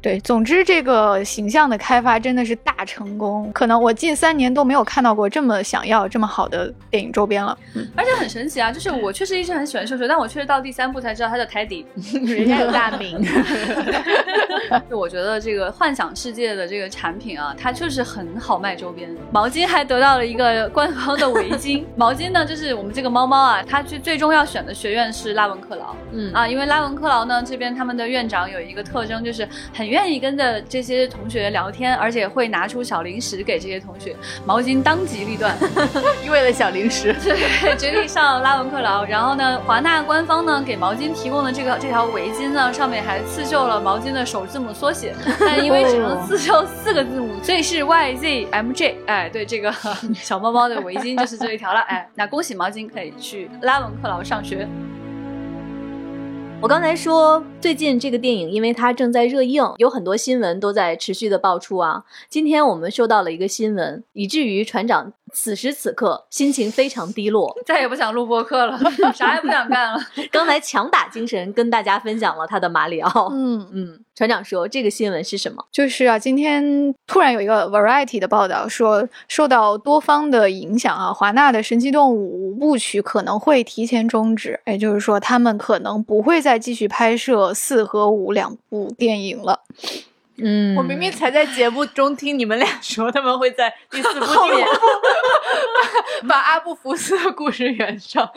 [0.00, 7.58] 对，总之这个形象的开发真的是大成功，可能我近三年都没有看到过这么想要这么好的电影周边了。
[7.74, 11.84] 嗯，而且很神奇啊，就是我确实一直很喜欢秀秀，但我确实到第三部才知道他叫泰迪，
[12.24, 13.20] 人家有大名。
[14.90, 19.08] 就我觉得这个幻想世界的这个产品啊，它确实很好卖周边。
[19.32, 21.84] 毛巾还得到了一个官方的围巾。
[21.96, 25.94] 毛巾呢，就是我们这个猫猫啊，它最最终要选的学院是拉文克劳。
[26.12, 28.78] 嗯啊，因为拉文克劳呢这边他们的院长有一个。
[28.78, 34.14] 个特征，就是很愿意跟着这些同学聊天，而且会拿出小零食给这些同学，
[34.46, 35.52] 毛巾当机立断，
[36.30, 39.04] 为了小零食， 对，决定上拉文克劳。
[39.04, 48.98] 然后呢，华纳官方呢给毛巾提供的这个这条围巾呢，上面还刺绣了毛巾的首字母缩写， 但因为只能刺绣四个字母，所以是 Y Z M J。
[49.06, 49.72] 哎，对，这个
[50.14, 51.80] 小猫猫的围巾就是这一条了。
[51.80, 54.68] 哎，那恭喜毛巾可以去拉文克劳上学。
[56.60, 62.02] 我刚才说，最近这个电影因为它正在热映，有很多新闻都在持续的爆出啊。
[62.28, 68.78] 今天我们收到了一个新闻，以至于船长此时此刻心情非常低落，再也不想录播客了，
[69.14, 70.00] 啥也不想干了。
[70.30, 73.28] 刚才强打精神跟大家分享了他的马里奥。
[73.32, 75.64] 嗯嗯，船长说这个新闻是什么？
[75.70, 89.60] 就是啊，今天突然有一个 Variety 的报道说，受到多方的影响啊，华纳的神奇动物五部曲可能会提前终止，也就是说，他们可能不会再继续拍摄四和五两部电影了。
[90.40, 94.66] 嗯，我明明才在节目中听你们俩说 他们会在第四部后面。
[96.28, 98.28] 把阿布福斯的故事圆上。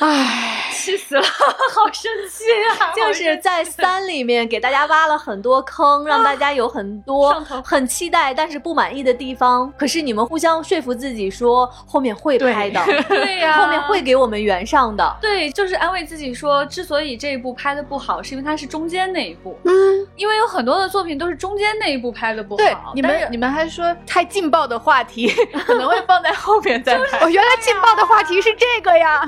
[0.00, 1.22] 唉，气死了，
[1.74, 2.44] 好生气
[2.78, 2.92] 啊！
[2.94, 7.32] 就是在三里面给大家挖了很多坑，让大家有很多
[7.64, 9.72] 很期待但是不满意的地方。
[9.78, 15.16] 可是你们互相说服自己说后面会拍的， 对呀，后面会给我们圆上的。
[15.20, 19.58] 对，就是安慰自己说，之所以这一部拍的不好，是因为它是中间那一部。
[19.64, 19.72] 嗯，
[20.16, 22.58] 因为有很多的作品都是中间那一部拍的不好。
[22.58, 25.28] 对，你们你们还说太劲爆的话题
[25.66, 27.18] 可能会放在后面再拍。
[27.20, 29.22] 哦，原来劲爆的话题是这个呀。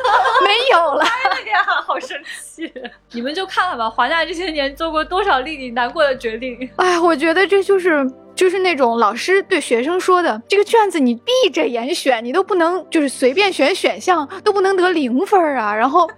[0.44, 2.72] 没有了，哎呀，好生气！
[3.12, 6.68] 你们就看看吧，华纳这些年做过多少令你难过的决定？
[6.76, 15.74] 哎，我觉得这就是就是那种老师对学生说的，这个卷子你闭着眼选，你都不能就是随便选选项，都不能得零分啊。
[15.76, 16.08] 然后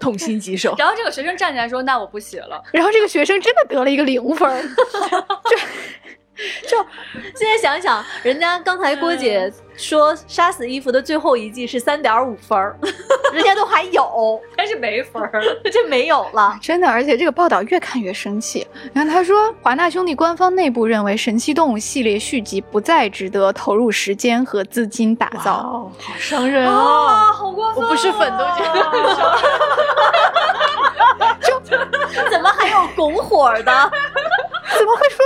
[0.00, 0.74] 痛心疾首。
[0.78, 4.68] 然后这个学生站起来说：“那我不写了。”然后这个学生真的得了一个零分。
[5.50, 5.56] 就
[6.66, 6.76] 就
[7.34, 12.76] 现在想想，人家刚才郭姐说杀死伊芙的最后一季是三点五分儿，
[13.32, 16.58] 人家都还有， 但是没分儿，就没有了。
[16.62, 18.66] 真的，而且这个报道越看越生气。
[18.92, 27.32] 然后他说，华纳兄弟官方内部认为《神奇动物》系列续集不再值得投入时间和资金打造，好伤人啊！
[27.32, 29.38] 好过分，我不是粉都觉得很伤。
[31.42, 31.60] 就
[32.30, 33.92] 怎么还有拱火的？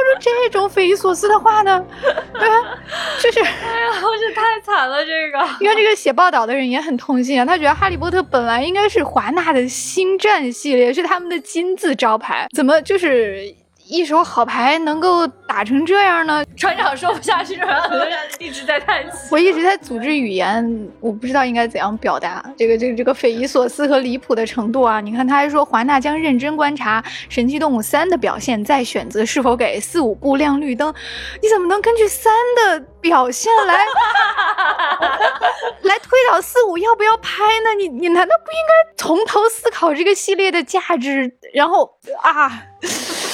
[0.04, 1.84] 说出这种匪夷所思的话呢？
[3.22, 5.04] 就是，哎呀，这太惨了！
[5.04, 13.54] 这个，因为这个写报道的人也很痛心啊，他觉得《哈利波特》本来应该是华纳的星战系列，是他们的金字招牌，怎么就是？
[13.86, 16.44] 一手好牌能够打成这样呢？
[16.56, 18.08] 船长说不下去了，
[18.40, 19.18] 一直在叹气。
[19.30, 25.00] 我一直在组织语言，我不知道应该怎样表达这个这个这个匪夷所思和离谱的程度啊！
[25.00, 30.92] 你看，他还说华纳将认真观察《神奇动物三》的表现，再选择是否给四五部亮绿灯。
[31.42, 33.74] 你怎么能根据三的表现来
[35.82, 37.74] 来推导四五要不要拍呢？
[37.76, 41.36] 你你难道不应该从头思考这个系列的价值？
[41.52, 42.62] 然后啊。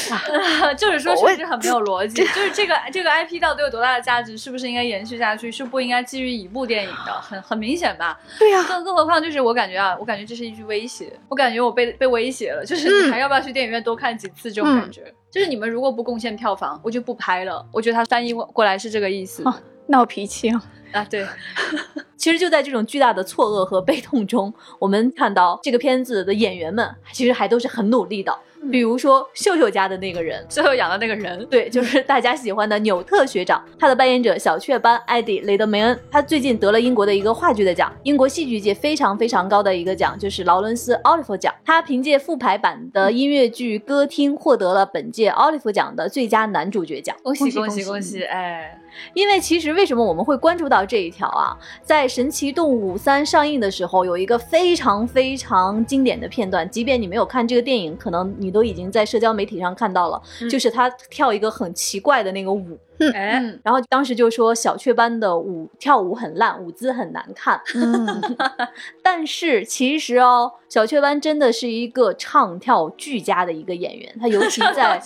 [0.77, 2.23] 就是说，确实很没有逻辑。
[2.23, 4.37] 就是这个这个 IP 到底有多大的价值？
[4.39, 5.51] 是不是应该延续下去？
[5.51, 7.13] 是不应该基于一部电影的？
[7.21, 8.19] 很很明显吧？
[8.39, 8.65] 对呀。
[8.69, 11.13] 更更何况，就是我感觉啊，我感觉这是一句威胁。
[11.29, 12.65] 我感觉我被被威胁了。
[12.65, 14.51] 就是你还要不要去电影院多看几次？
[14.53, 15.13] 这种感觉。
[15.31, 17.65] 就是你们如果不贡献票房，我就不拍了。
[17.73, 19.45] 我觉得他翻译过来是这个意思。
[19.87, 20.63] 闹脾气啊！
[20.93, 21.27] 啊，对。
[22.17, 28.37] 其实就在这种巨大的错愕和悲痛中，我们看到这个片子的演员们其实还都是很努力的。
[28.71, 33.65] 比如说秀秀家的那个人，秀秀养的那个人， 对，就是大家喜欢的纽特学长。
[33.79, 41.55] 他的扮演者小雀斑艾迪雷德梅恩，他最近得了英国的一个话剧的奖，英国戏剧界非常非常高的一个奖，就是劳伦斯奥利弗奖。
[41.65, 47.17] 他凭借复排版的音乐剧《歌厅》获得了本届奥利弗奖的最佳男主角奖。
[47.23, 48.23] 恭喜恭喜恭喜！
[48.25, 48.79] 哎，
[49.15, 51.57] 因为其实为什么我们会关注到这一条啊？
[51.83, 59.31] 在《神奇动物三》上映的时候，有一个非常非常经典的片段，即便你没有看这个电影，可能你都已经在社交。
[59.31, 62.77] 媒体上看到了，就是他跳一个很奇怪的那个舞。
[63.15, 67.61] 嗯，然后当时就说小雀斑的舞跳舞很烂，舞姿很难看。
[67.75, 68.21] 嗯，
[69.03, 75.01] 但是其实哦，小雀斑真的是一个唱跳俱佳的一个演员，他尤其在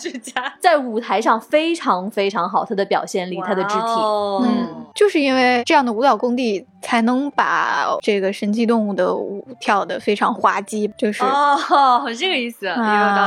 [0.58, 3.84] 在舞台上非常非常好，他的表现力，他的肢体，
[4.44, 12.66] 嗯，就是因为这样的舞蹈功底，才能把这个神奇动物的舞跳得非常滑稽，就是哦，这个意思，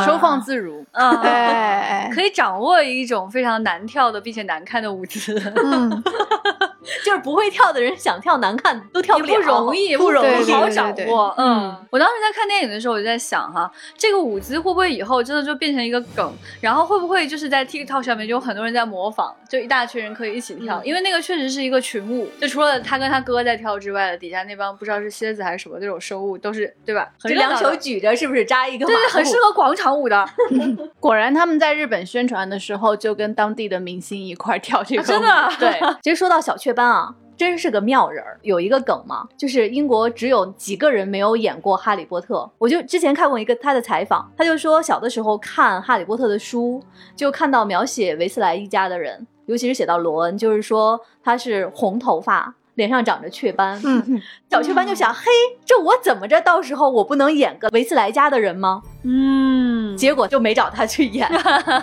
[0.05, 4.56] 收放自如， 哎，可以掌握一种非常难跳的并且难。
[4.57, 5.39] 难看的舞姿，
[7.03, 11.33] 就是不会跳的人想跳难看都跳也不了，不容易，不容易，对对好掌握。
[11.37, 16.33] 嗯嗯，我当时在看电影的时候，我就在想哈，这个舞姿会不会以后真的就变成一个梗？
[16.61, 20.81] 然后会不会就是在 TikTok 上面就有很多人在模仿，就一大群人可以一起跳？
[20.83, 27.09] 因为那个确实是一个群舞，就除了他跟他哥在跳之外的，底下那帮不知道是蝎子还是什么那种生物，都是对吧？
[27.21, 30.25] 很这两手举着是不是扎一个马对对，很适合广场舞的。
[30.99, 35.79] 果然他们在日本宣传的时候就跟当地的明星一块跳这个舞、真的啊对。
[36.03, 38.39] 其实说到小雀斑啊，真是个妙人儿。
[38.43, 42.35] 有一个梗嘛，就是英国只有几个人没有演过《哈利波特》。
[42.59, 46.81] 我就之前看过一个他的采访，他就说小的时候看《哈利波特》的书，
[47.15, 52.53] 就看到描写维斯莱一家的人，尤其是写到罗恩，就是说他是红头发。
[52.77, 55.23] 脸上长着雀斑，嗯，小雀斑就想，嘿，
[55.65, 56.39] 这我怎么着？
[56.41, 58.83] 到时候我不能演个维斯莱家的人吗？
[59.01, 59.56] 嗯，
[59.97, 61.27] 结果就没找他去演，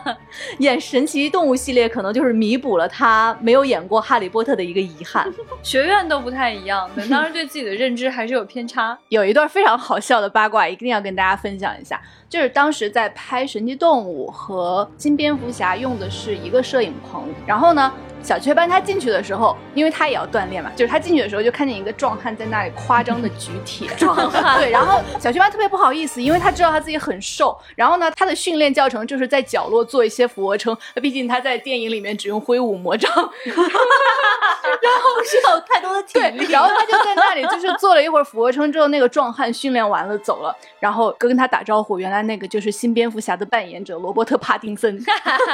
[0.60, 5.30] 演神奇动物系列可能就是弥补了他没有演过哈利波特的一个遗憾。
[5.62, 8.96] 学院都不太一样的，当时对自己的认知还是有偏差。
[9.10, 12.00] 有一段非常好笑的八卦，一定要跟大家分享一下。
[12.28, 17.92] 就是当时在拍《神奇动物》和《金蝙蝠侠》用的是一个摄影棚，然后呢，
[18.24, 36.50] 小雀斑他进去的时候，因为他也要锻炼嘛，就是他进去的时候就看见一个壮汉在那里夸张的举铁， 壮汉 对，然后小雀斑特别不好意思，因为他知道他自己很瘦，然后呢，他的训练教程就是在角落做一些俯卧撑，毕竟他在电影里面只用挥舞魔杖， 然后需要太多的体对，力。
[36.50, 44.98] 然后他就在那里就是做了一会儿俯卧撑之后，那个壮汉训练完了走了，然后跟他打招呼，原来那个就是新蝙蝠侠的扮演者罗伯特·帕丁森。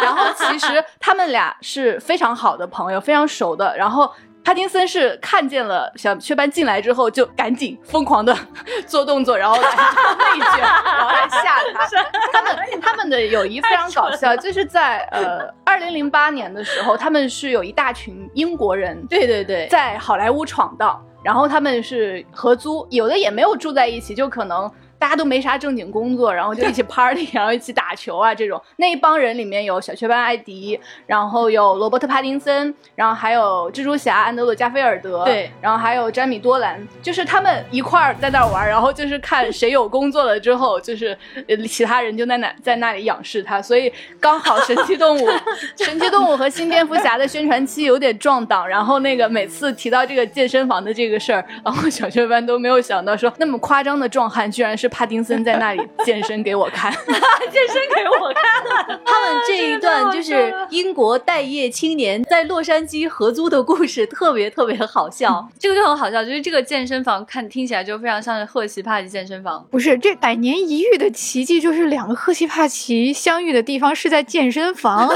[0.01, 3.77] 然后其实他们俩是非常好的朋友，非常熟的。
[3.77, 4.11] 然后。
[4.43, 8.35] 帕金森是看见了小雀斑进来之后，就赶紧疯狂的
[8.89, 9.69] 做动作，然后来
[10.33, 11.87] 内卷，然后来吓他。
[12.33, 24.69] 他们 他们的友谊非常搞笑，就是在呃二零零八年的时候，他们是有一大群英国人对对对，在好莱坞闯荡，然后他们是合租，有的也没有住在一起，就可能
[25.01, 28.61] 大家都没啥正经工作，然后就一起 party，然后一起打球啊这种。
[28.77, 41.17] 那一帮人里面有小雀斑艾迪，然后有罗伯特帕丁森，然后还有蜘蛛侠安德鲁加菲尔德，对，然后还有詹米多兰，就是他们一块儿在那儿玩，然后就是看谁有工作了之后，就是
[41.49, 45.27] 呃其他人就在那在那里仰视他，所以刚好神奇动物、
[45.79, 56.93] 神奇动物和新蝙蝠侠的宣传期有点撞档，然后那个每次提到这个健身房的这个事儿，然后小雀斑都没有想到说那么夸张的壮汉居然是帕丁森在那里 健身给我看，
[57.51, 59.01] 健身给我看。
[59.05, 65.49] 他们这一段就是英国待业青年在洛杉矶合租的故事，特别特别好笑。
[65.59, 69.65] 这个就很好笑，就是这个健身房看听起来就非常像是赫奇帕奇健身房。
[69.71, 75.09] 不是，这百年一遇的奇迹就是两个赫奇帕奇相遇的地方是在健身房，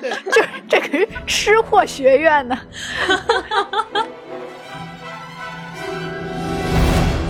[0.00, 2.58] 对，这这可是吃货学院呢。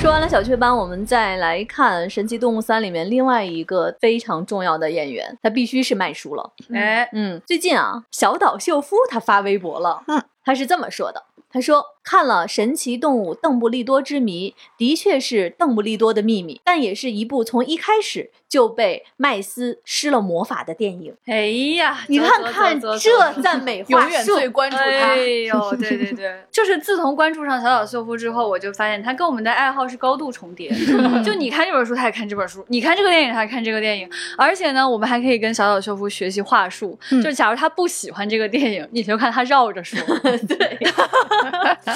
[0.00, 6.52] 说完了小雀斑，我们再来看《神奇动物三》里面另外一个非常重要的演员，他必须是麦叔了。
[6.72, 21.12] 哎，嗯，最近啊，小岛秀夫他发微博了，嗯，他是这么说的，他说看了《神奇动物邓布利多之谜》，的确是邓布利多的秘密，但也是一部从一开始就被麦斯施了魔法的电影。
[21.27, 25.16] 哎呀，你看看这赞美话 永远术，最关注他哎。
[25.16, 30.71] 呦， 对对对， 就是自从关注上小岛秀夫之后，我就发现他跟我们的爱好是高度重叠。
[31.25, 34.09] 就你看这本书，他也看这本书；你看这个电影，他也看这个电影。
[34.38, 36.97] 而且呢，我们还可以跟小岛秀夫学习话术。
[37.21, 39.99] 就假如他不喜欢这个电影，你就看他绕着说。
[40.47, 40.79] 对，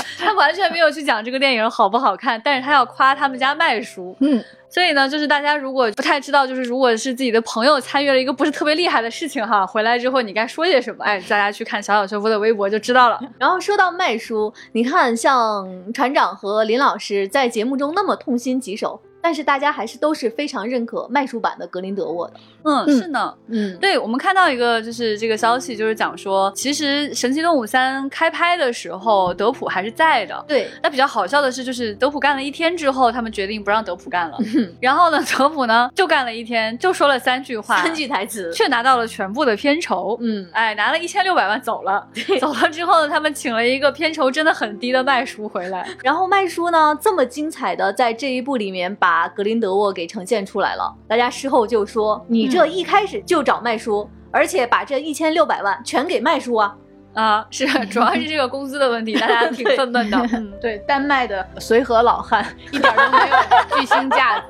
[0.19, 4.17] 他完全没有去讲这个电影好不好看，但是他要夸他们家卖书。
[4.21, 4.43] 嗯。
[4.73, 11.05] 所以呢，就是大家如果不太知道，就是如果是自己的朋友参与了一个不是特别厉害的事情哈，回来之后你该说些什么？
[11.05, 13.21] 哎，大家去看小小秀夫的微博就知道了。
[13.37, 22.35] 然后说到麦叔，你看像船长和林老师在节目中那么痛心疾首，但是大家还是都是非常认可麦叔版的格林德沃的。
[22.65, 23.35] 嗯，嗯是呢。
[23.49, 30.45] 嗯，对，我们看到一个就是这个消息，就是讲说，其实《神奇动物三》开拍的时候，德普还是在的。
[30.47, 34.39] 对，那比较好笑的是，就是德普干了一天之后，他们决定不让德普干了。
[34.81, 38.53] 然后呢，德普呢就干了一天，就说了三句话，三句台词。
[38.53, 40.19] 却拿到了全部的片酬。
[40.21, 42.07] 嗯，哎，拿了一千六百万走了。
[42.41, 45.87] 走了之后呢，他们请了一个片酬真的很低的麦叔回来。
[46.03, 56.77] 然后麦叔呢这么精彩的在这一部里面把格林德沃给呈现出来了，大家事后就说你这一开始就找麦叔，而且把这一千六百万全给麦叔啊。
[57.15, 60.19] 啊，是 主要是这个工资的问题，大家 挺愤懑的。
[60.33, 63.37] 嗯，对，丹麦的随和老汉一点都没有
[63.81, 64.47] 巨星架子，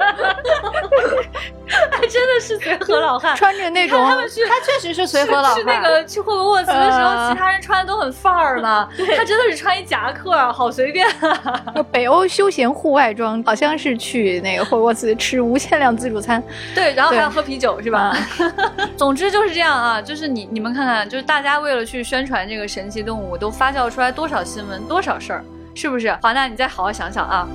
[1.91, 3.35] 还真的是随和老汉。
[3.37, 5.57] 穿着那种他确实是随和老汉。
[5.57, 11.75] 去那个去霍格沃茨的时候，呃其他人穿的都很范儿嘛，他真的是穿一夹克，好随便啊。
[11.91, 16.43] 北欧休闲户外装，好像是去那个霍格沃茨吃无限量自助餐。
[16.75, 18.15] 对，然后还要喝啤酒是吧？
[18.97, 26.13] 总之就是这样啊，就是你你们看看，就是大家为了去宣传这个神奇动物，都发酵出来多少新闻，多少事儿，是不是？
[26.21, 27.49] 华纳，你再好好想想啊。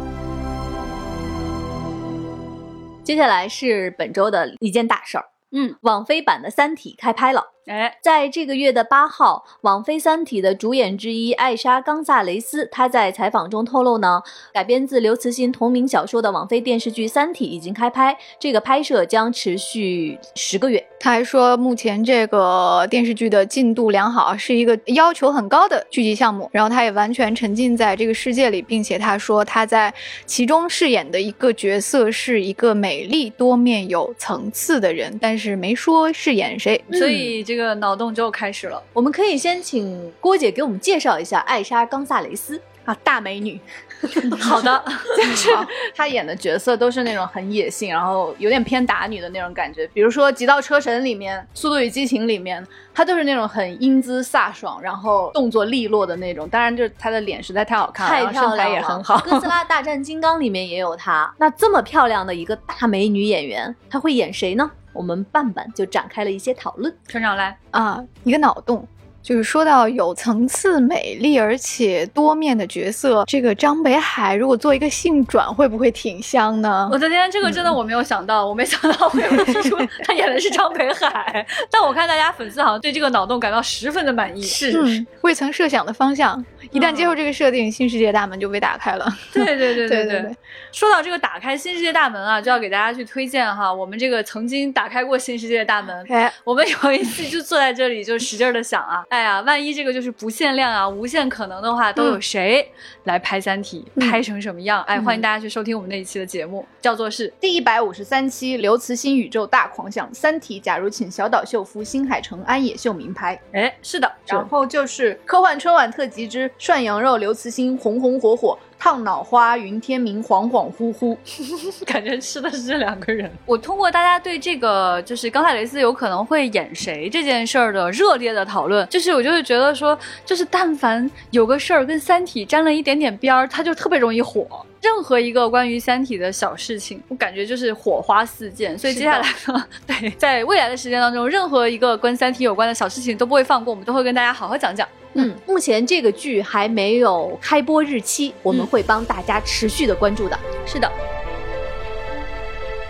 [3.04, 7.55] 接下来是本周的一件大事儿，嗯，网飞版的《三体》开拍了。
[7.66, 14.22] 哎，在这个月的八号，网飞《三体》的主演之一艾莎·冈萨雷斯，她在采访中透露呢，
[14.54, 20.86] 改编自刘慈欣同名小说的网飞电视剧《三体》已经开拍，这个拍摄将持续十个月。
[21.00, 26.48] 他还说，目前这个电视剧的进度良好，是一个要求很高的剧集项目。
[26.54, 29.92] 然后他也完全沉浸在这个世界里，并且他说他在
[30.28, 36.80] 其中饰演的一个角色是一个美丽、多面、有层次的人，但是没说饰演谁。
[36.92, 38.82] 所以这个脑洞就开始了。
[38.94, 42.62] 我们可以先请郭姐给我们介绍一下艾莎·冈萨雷斯。
[42.86, 43.60] 啊，大美女，
[44.40, 44.84] 好的，
[45.18, 45.50] 就是
[45.96, 49.88] 她演的角色都是那种很野性，然后有点偏打女的那种感觉。
[49.88, 56.48] 比如说《极道车神》里面，《速度与激情》里面，她都是那种很英姿飒爽，然后动作利落的那种。
[56.48, 59.18] 当然，就是她的脸实在太好看了，身材也很好。
[59.22, 61.34] 哥斯拉大战金刚》里面也有她。
[61.40, 64.70] 那这么漂亮的一个大美女演员，她会演谁呢？
[64.96, 66.92] 我们伴伴就展开了一些讨论。
[67.08, 68.88] 船长来，啊，一个脑洞。
[69.26, 76.96] 就是说到有层次、美丽而且多面的角色，这个张北海如果做一个性转，会不会挺香呢我？
[77.00, 84.44] 的天，这个真的我没有想到，我没想到会有人提出 他演的是张北海，但我看大家粉丝好像对这个脑洞感到十分的满意。
[84.44, 89.12] 是嗯，未曾设想的方向，一旦接受这个设定，新世界大门就被打开了。
[89.34, 90.36] 对对对对对对。
[90.72, 96.06] 说到这个打开新世界大门啊，就要给大家去推荐哈，我们这个曾经打开过新世界大门。
[96.10, 102.70] 哎，我们有一次就坐在这里，就使劲的想啊，哎呀，万一这个就是不限量啊、无限可能的话，都有谁
[103.06, 104.84] 来拍《三体》嗯拍成什么样？
[104.84, 113.40] 哎，欢迎大家去收听我们那一期的节目，叫做是第一百五十三期刘慈欣宇宙大狂想《三体》，假如请小岛秀夫、新海诚、安野秀明拍。
[113.54, 121.18] 哎，是的，然后就是科幻春晚特辑之涮羊肉刘慈欣红红火火烫脑花云天明恍恍惚惚。
[121.86, 123.32] 感觉吃的是这两个人。
[123.46, 134.48] 我通过大家对这个就是冈萨雷斯有可能会演谁这件事儿的热烈的讨论，就是我就会觉得说，就是但凡有个事儿跟《三体》沾了一点点边儿，它就特别容易火。
[134.82, 138.78] 任何一个关于《三体》的小事情，我感觉就是火花四溅。
[138.78, 144.88] 所以接下来呢， 对，在未来的时间当中，任何一个跟《三体》有关的小事情都不会放过，我们都会跟大家好好讲讲。
[145.18, 150.38] 嗯，目前这个剧还没有开播日期，我们会帮大家持续的关注的。
[150.66, 150.92] 是的，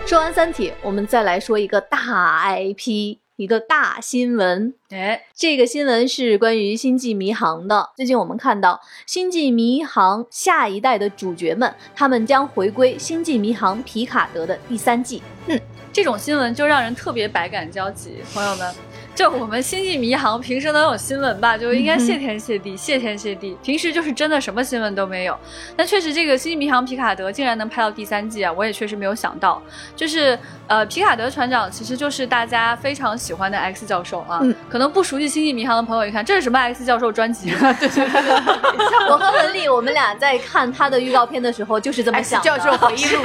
[0.04, 4.74] 说完《三体》，我们再来说一个大 IP，一个大新闻。
[4.90, 7.90] 哎，这个新闻是关于《星际迷航》的。
[7.96, 8.74] 最近我们看到
[9.06, 15.22] 《星际迷航》下一代的主角们，他们将回归《星际迷航：皮卡德》的第三季。
[15.46, 15.60] 嗯
[15.92, 18.74] 这种新闻就让人特别百感交集，朋友们。
[19.16, 23.56] 就我们星际迷航平时能有新闻吧， 就应该谢天谢地，谢天谢地。
[23.62, 25.36] 平时就是真的什么新闻都没有。
[25.74, 29.60] 但确实，这个星际迷航皮卡德竟然能拍到第三季啊，我也确实没有想到。
[29.96, 34.40] 就是呃，皮卡德船长其实就是大家非常喜欢的 X 教授啊。
[34.42, 37.50] 嗯可能不熟悉星际迷航的朋友一看，这是什么 X 教授专辑？
[37.80, 42.44] 对对对我和文丽，我们俩在看他的预告片的时候就是这么想的。
[42.44, 43.22] 教授回忆录，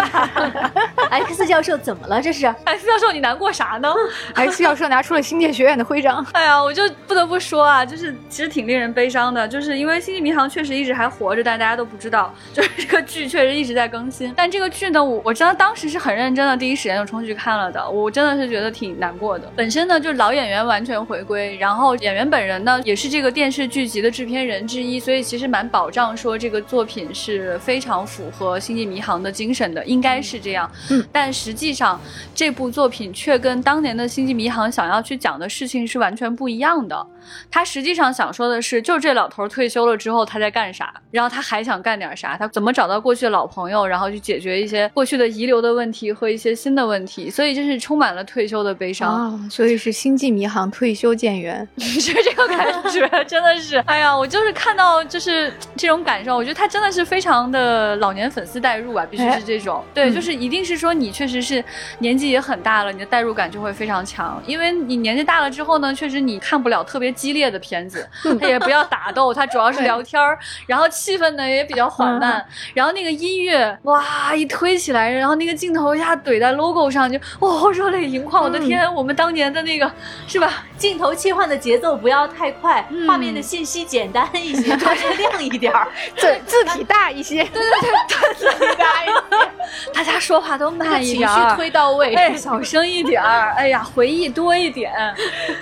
[1.11, 2.21] X 教授怎么了？
[2.21, 3.91] 这是？，X 教授你难过啥呢
[4.35, 6.25] ？X 教授拿出了星界学院的徽章。
[6.33, 14.31] 哎呀，我就不得不说啊，就是其实挺令人悲伤的，就是因为《星际迷航》确实一直还活着，但大家都不知道，就是这个剧确实一直在更新。
[14.37, 19.51] 但这个剧呢，我我真的当时是很认真的，第一时间就冲去看了的，我真的是觉得挺难过的。
[19.55, 30.69] 本身呢，就是老演员完全回归，然后演员本人呢也是这个电视剧集的制片人之一，所以其实蛮保障说这个作品是非常符合《星际迷航》的精神的，应该是这样。
[30.89, 31.99] 嗯，但实际上
[32.35, 37.05] 这部作品却跟当年的《星际迷航》想要去讲的事情是完全不一样的。
[37.51, 49.09] 他实际上想说的是，就这老头儿退休了之后他在干啥，然后他还想干点啥，他怎么找到过去的老朋友，然后去解决一些过去的遗留的问题和一些新的问题，所以真是充满了退休的悲伤。
[49.13, 51.65] 啊，所以是星际迷航退休舰员。
[51.77, 61.63] 是这个感觉，真的是，哎呀，我就是看到就是这种感受，我觉得他真的是非常的老年粉丝代入啊，必须是这种，对，嗯就是一定是说你确实是
[61.99, 65.60] 年纪也很大了，你的代入感就会非常强，因为你年纪大了之后。
[65.61, 68.03] 之后呢，确实你看不了特别激烈的片子，
[68.41, 70.35] 它也不要打斗，它主要是聊天儿，
[70.65, 72.43] 然后气氛呢也比较缓慢，
[72.73, 79.91] 然后那个音乐哇一推起来，然后那个镜头一下怼在 logo 上，就哦热泪盈眶，我的天，我们当年的那个
[80.25, 80.65] 是吧？
[80.81, 87.79] 镜头切换的节奏不要太快，画面的信息简单一些， 画面亮一点儿，字字体大一些，对对
[88.09, 92.15] 对，字体大一些，大家说话都慢一点情，绪推到位。
[92.15, 94.91] 哎，小声一点儿，哎呀，回忆多一点，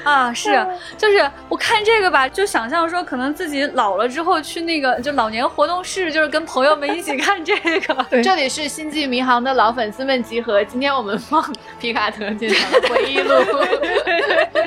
[0.05, 0.65] 啊，是，
[0.97, 8.21] 就是我看这个吧，就想象说，可能自己老了之后去那个就老年活动室，就是跟朋友们一起看这个。
[8.23, 11.43] 这里是星际迷航的老粉丝们集合，今天我们放
[11.77, 13.35] 皮卡特舰长的回忆录。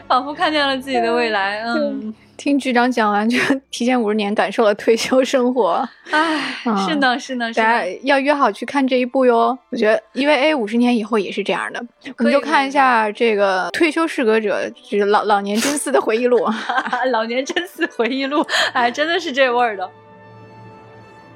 [0.07, 3.38] 仿佛看见了自己的未来，嗯，听局长讲完，就
[3.70, 5.88] 提前五十年感受了退休生活。
[6.11, 7.99] 唉，是呢，是呢，是大家呢。
[8.03, 9.57] 要约好去看这一部哟。
[9.70, 11.80] 我觉得因为 A 五十年以后也是这样的，
[12.18, 16.45] 我们就看一下这个退休适格者，就是老老年真嗣的回忆录。
[17.12, 19.88] 老年真嗣回忆录，哎，真的是这味儿的。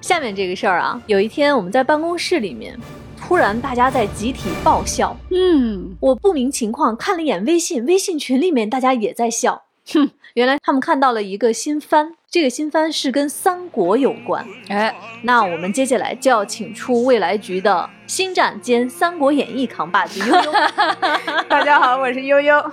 [0.00, 2.76] 下面这个事儿啊，有一天我们在办公室里面，
[3.26, 5.16] 突然大家在集体爆笑。
[5.32, 9.64] 嗯，我不明情况，看了一眼微信，微信群里面大家也在笑。
[9.92, 14.46] 哼，原来他们看到了一个新番，这个新番是跟三国有关。
[14.68, 20.52] 哎，那我们接下来就要请出未来局的星战兼《三国演义》扛把子悠悠，
[21.50, 22.72] 大家好，我是悠悠。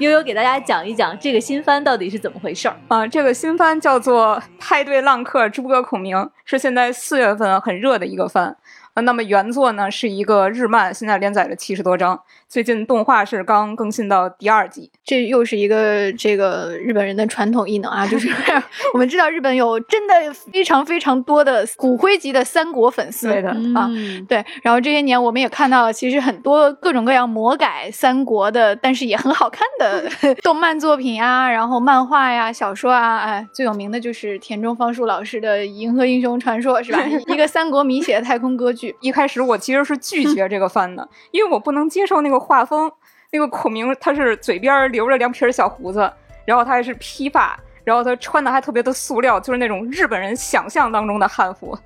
[0.00, 2.76] 悠悠给大家讲一讲这个新番到底是怎么回事儿。
[2.88, 8.54] 啊、这个新番叫做《派对浪客诸葛孔明》，是现在四月份很热的一个番。
[8.94, 14.88] 呃，那么原作呢是一个日漫，现在连载了七十多章，最近动画是刚更新到第二季。
[15.04, 18.28] 这又是一个这个日本人的传统异能啊，就是
[18.94, 23.26] 我们知道日本有真的非常非常多的骨灰级的三国粉丝。
[23.28, 23.90] 对的啊，
[24.28, 30.08] 对，然后这些年我们也看到了，其实很多各种各样魔改三国的，但是也很好看的
[30.40, 37.00] 动漫作品啊，然后漫画呀、小说啊，哎，最有名的就是田中芳树老师的《银河英雄传说》，是吧？
[37.26, 38.83] 一个三国迷写的太空歌剧。
[39.00, 42.90] 一开始我其实是拒绝这个番的，因为我不能接受那个画风。
[43.30, 46.08] 那个孔明他是嘴边留着两撇小胡子，
[46.44, 51.76] 然后他还是披发，然后他穿的还特别的塑料，就是那种日本人想象当中的汉服。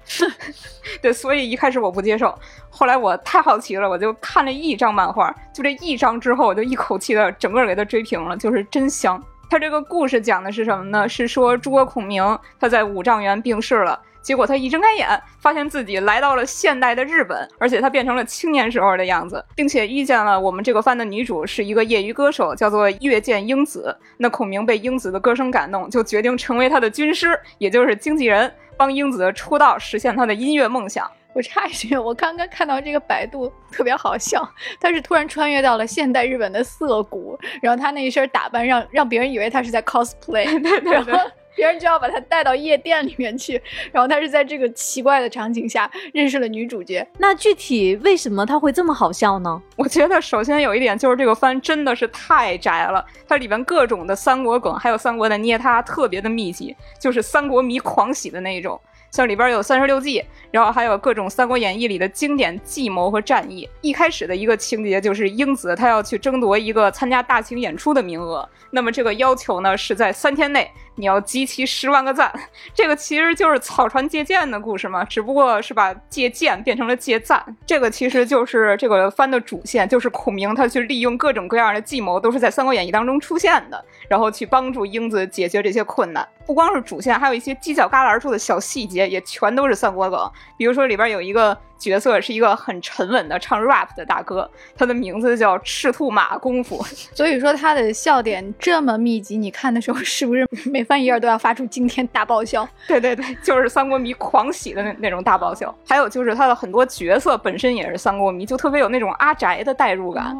[1.01, 2.39] 对，所以一开始我不接受，
[2.69, 9.19] 后来我太好奇了，我就看了一张漫画，就这一张之后，我就一口气的整个给他追平了，就是真香。
[9.49, 11.09] 他这个故事讲的是什么呢？
[11.09, 13.99] 是说诸葛孔明他在五丈原病逝了。
[14.23, 15.09] 结果他一睁开眼，
[15.41, 23.97] 发现自己来到了现代的日本，而且他变成了青年时候的样子，并且遇见了我们这个番的女主是一个业余歌手，叫做月见英子。
[24.19, 31.11] 那孔明被英子的歌声感动，就决定成为她的军师，也就是经纪人，帮英子出道，实现她的音乐梦想。
[31.35, 34.49] 我插一句，我刚刚看到这个百度特别好笑，
[34.81, 41.15] 他是突然穿越到了现代日本的涩谷，然后他那一身打扮让让别人以为他是在 cosplay，对 对对。
[41.59, 47.05] 别人就要把他带到夜店里面去， 然后他是在这个奇怪的场景下认识了女主角。
[47.19, 49.61] 那具体为什么他会这么好笑呢？
[49.75, 58.81] 我觉得首先有一点就是这个番真的是太宅了，它里边各种的三国梗，还有三国的捏他特别的密集，就是三国迷狂喜的那一种。
[59.11, 63.67] 像里边有三十六计，然后还有各种《三国演义》里的经典计谋和战役。
[63.81, 72.31] 一开始的一个情节就是英子她要去争夺一个参加大型演出的名额，那么这个要求呢是在三天内你要集齐十万个赞。
[72.75, 77.43] 这个其实就是草船借箭的故事嘛，只不过是把借箭变成了借赞。
[77.65, 86.29] 这个其实就是这个番的主线，就是孔明他去利用各种各样的计谋，都是在《三国演义》当中出现的，然后去帮助英子解决这些困难。
[86.45, 90.19] 不光是主线，还有一些犄角旮旯处的小细节，也全都是三国梗。
[90.57, 96.85] 比如说里边有一个角色是一个很沉稳的唱 rap 的大哥，他的名字叫赤兔马功夫。
[97.15, 102.69] 所以说他的笑点这么密集，你看的时候是不是每翻一页都要发出惊天大爆笑？
[102.89, 105.75] 对对对，就是三国迷狂喜的那那种大爆笑。
[105.87, 110.37] 还有就是他的很多角色本身也是三国迷，就特别有那种阿宅的代入感。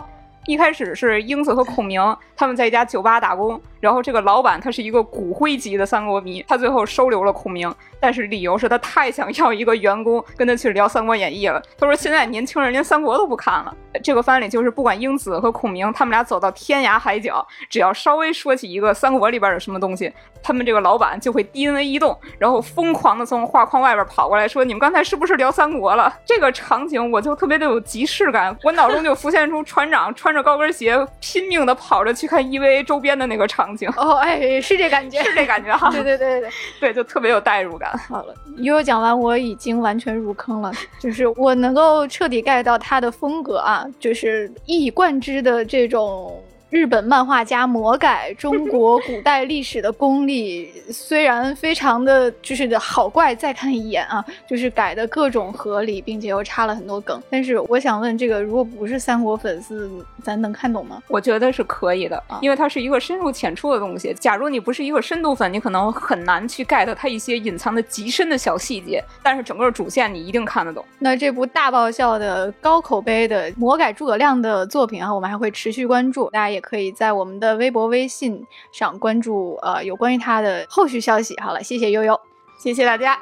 [0.49, 2.01] 一开始是英子和孔明
[2.35, 7.71] 他们在一家酒吧打工，然后这个老板他是一个骨灰级的三国迷，他最后收留了孔明，
[8.01, 11.63] 但是理由是他太想要一个员工跟他去聊《三国演义》了。
[11.77, 13.77] 他说现在年轻人连三国都不看了。
[14.03, 20.11] 这个番里就是不管英子和孔明他们俩走到天涯海角，只要稍微说起一个三国里边有什么东西，
[20.43, 33.89] 他们这个老板就会 DNA 异动，然后疯狂的从画框外边跑过来说：“你们刚才是不是聊三国了？”这个场景我就特别的有即视感，我脑中就浮现出船长 穿着高跟鞋拼命的跑着去看 EVA 周边的那个场景。
[33.97, 35.91] 哦，哎，是这感觉，是这感觉哈。
[35.91, 36.51] 对对对对对，
[36.93, 37.97] 对，就特别有代入感。
[38.09, 57.19] 好了，悠悠讲完，我已经完全入坑了，就是我能够彻底 get 到他的风格啊，就是一以贯之的这种日本漫画家魔改中国古代历史的功力，虽然非常的就是好怪，再看一眼啊，就是改的各种合理，并且又插了很多梗。
[57.31, 59.91] 但是我想问，这个如果不是三国粉丝，
[60.23, 61.03] 咱能看懂吗？
[61.09, 64.15] 我觉得是可以的，因为它是一个深入浅出的东西。
[64.21, 69.03] 假如你不是一个深度粉，你可能很难去 get 它一些隐藏的极深的小细节。
[69.23, 70.85] 但是整个主线你一定看得懂。
[70.99, 81.39] 那这部大爆笑的高口碑的魔改诸葛亮的作品啊，我们还会持续关注，大家也也可以在我们的微博、微信上关注呃有关于他的后续消息。
[81.39, 82.21] 好了，谢谢悠悠，
[82.59, 83.17] 谢谢大家。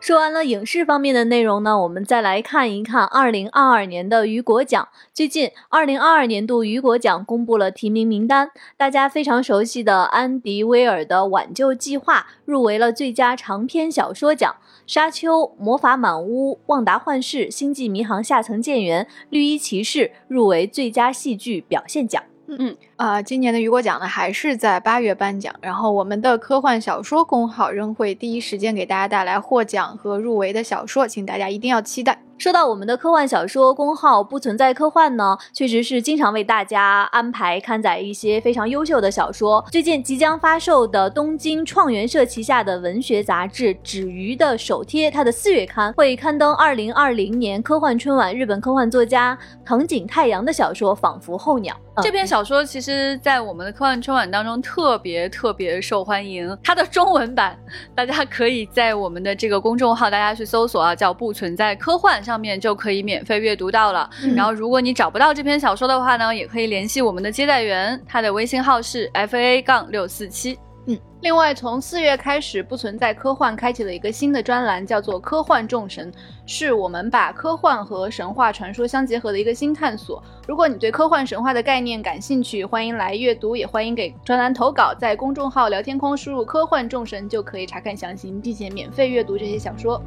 [0.00, 4.88] 说完了影视方面的内容呢，我们再来看一看二零二二年的雨果奖。
[5.12, 14.54] 最近，二零二二年度雨果奖公布了提名名单，大家非常熟悉的安迪威尔的《挽救计划》入围了最佳长篇小说奖，
[14.88, 22.22] 《沙丘》《魔法满屋》《旺达幻视》《星际迷航：下层舰员》《绿衣骑士》入围最佳戏剧表现奖。
[22.46, 32.22] 嗯嗯啊，今年的雨果奖呢还是在八月颁奖，然后我们的科幻小说公号仍会第一时间给大家带来获奖和入围的小说，请大家一定要期待。
[32.38, 39.64] 说到我们的科幻小说公号不存在科幻呢，确实是经常为大家安排刊载一些非常优秀的小说。
[39.72, 51.74] 最近即将发售的东京创元社旗下的文学杂志《纸鱼》的首贴，它的四月刊会刊登二零二零年科幻春晚日本科幻作家藤井太阳的小说《仿佛候鸟》。
[52.00, 56.56] 这篇小说其实，在我们的科幻春晚当中特别特别受欢迎。
[56.62, 57.58] 它的中文版，
[57.96, 62.22] 大家可以在我们的这个公众号，大家去搜索啊，叫“不存在科幻”。
[62.28, 64.08] 上面就可以免费阅读到了。
[64.36, 70.58] 然后，如果你找不到这篇小说的话呢，也可以联系我们的接待员，他的微信号是 f a 杠六四七。
[70.90, 76.10] 嗯，另外，从四月开始，不存在科幻开启了一个新的专栏，叫做“科幻众神”，
[76.46, 80.22] 是我们把科幻和神话传说相结合的一个新探索。
[80.46, 90.00] 如果你对科幻神话的概念感兴趣，欢迎来阅读，也欢迎给专栏投稿，在公众号聊天框输入“科幻众神”就可以查看详情，并且免费阅读这些小说。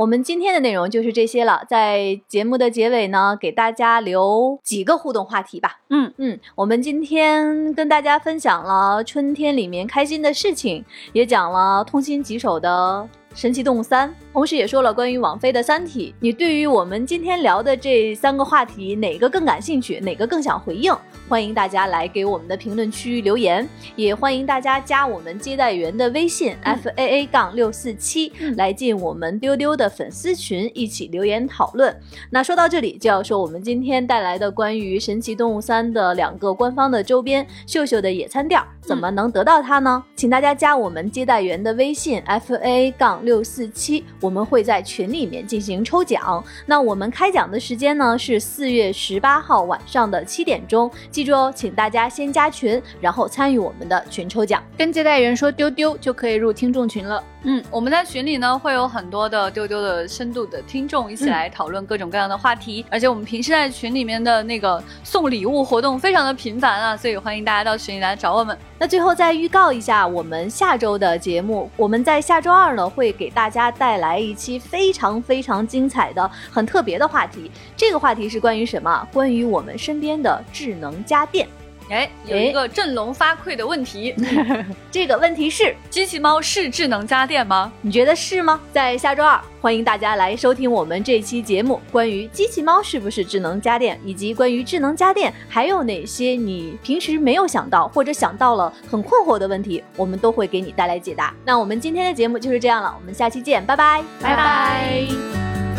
[0.00, 5.80] 我们今天的内容就是这些了，在节目的结尾呢，给大家留几个互动话题吧。
[5.90, 10.82] 嗯嗯，我们今天跟大家分享了春天里面开心的事情，
[11.12, 16.12] 也讲了痛心疾首的《神奇动物三》，同时也说了关于网飞的《三体》。
[16.18, 20.00] 你对于我们今天聊的这三个话题，哪个更感兴趣？
[20.00, 20.92] 哪个更想回应？
[21.28, 31.96] 欢迎大家来给我们的评论区留言，也欢迎大家加我们接待员的微信 f a a 杠六四七，来进我们丢丢的粉丝群，一起留言讨论。
[32.30, 40.04] 那说到这里，就要说我们今天带来的关于《神奇动物三》的两个官方的周边——秀秀的野餐垫，怎么能得到它呢？
[40.16, 46.42] 请大家加我们接待员的微信 f a a 杠六四七，我们会在群里面进行抽奖。
[46.66, 50.90] 那我们开奖的时间呢是四月十八号晚上的七点钟。
[51.10, 57.22] 记住哦，请大家先加群，然后参与我们的群抽奖，跟接待员说丢丢就可以入听众群了。
[57.42, 68.56] 嗯，我们在群里呢会有很多的丢丢的深度的听众一起来讨论各种各样的话题，而且我们平时在群里面的那个送礼物活动非常的频繁啊，所以欢迎大家到群里来找我们。
[68.78, 77.50] 那最后再预告一下我们下周的节目，我们在下周二呢会给大家带来一期非常非常精彩的、很特别的话题。
[77.74, 79.08] 这个话题是关于什么？
[79.14, 81.48] 关于我们身边的智能家电。
[81.90, 84.14] 哎，有一个振聋发聩的问题，
[84.90, 87.70] 这个问题是：机器猫是智能家电吗？
[87.82, 88.60] 你觉得是吗？
[88.72, 101.34] 在下周二，欢迎大家来收听我们这期节目，关于机器猫是不是智能家电，以及关于智能家电还有哪些你平时没有想到或者想到了很困惑的问题，我们都会给你带来解答。
[101.44, 105.69] 那我们今天的节目就是这样了，我们下期见，拜拜，拜拜。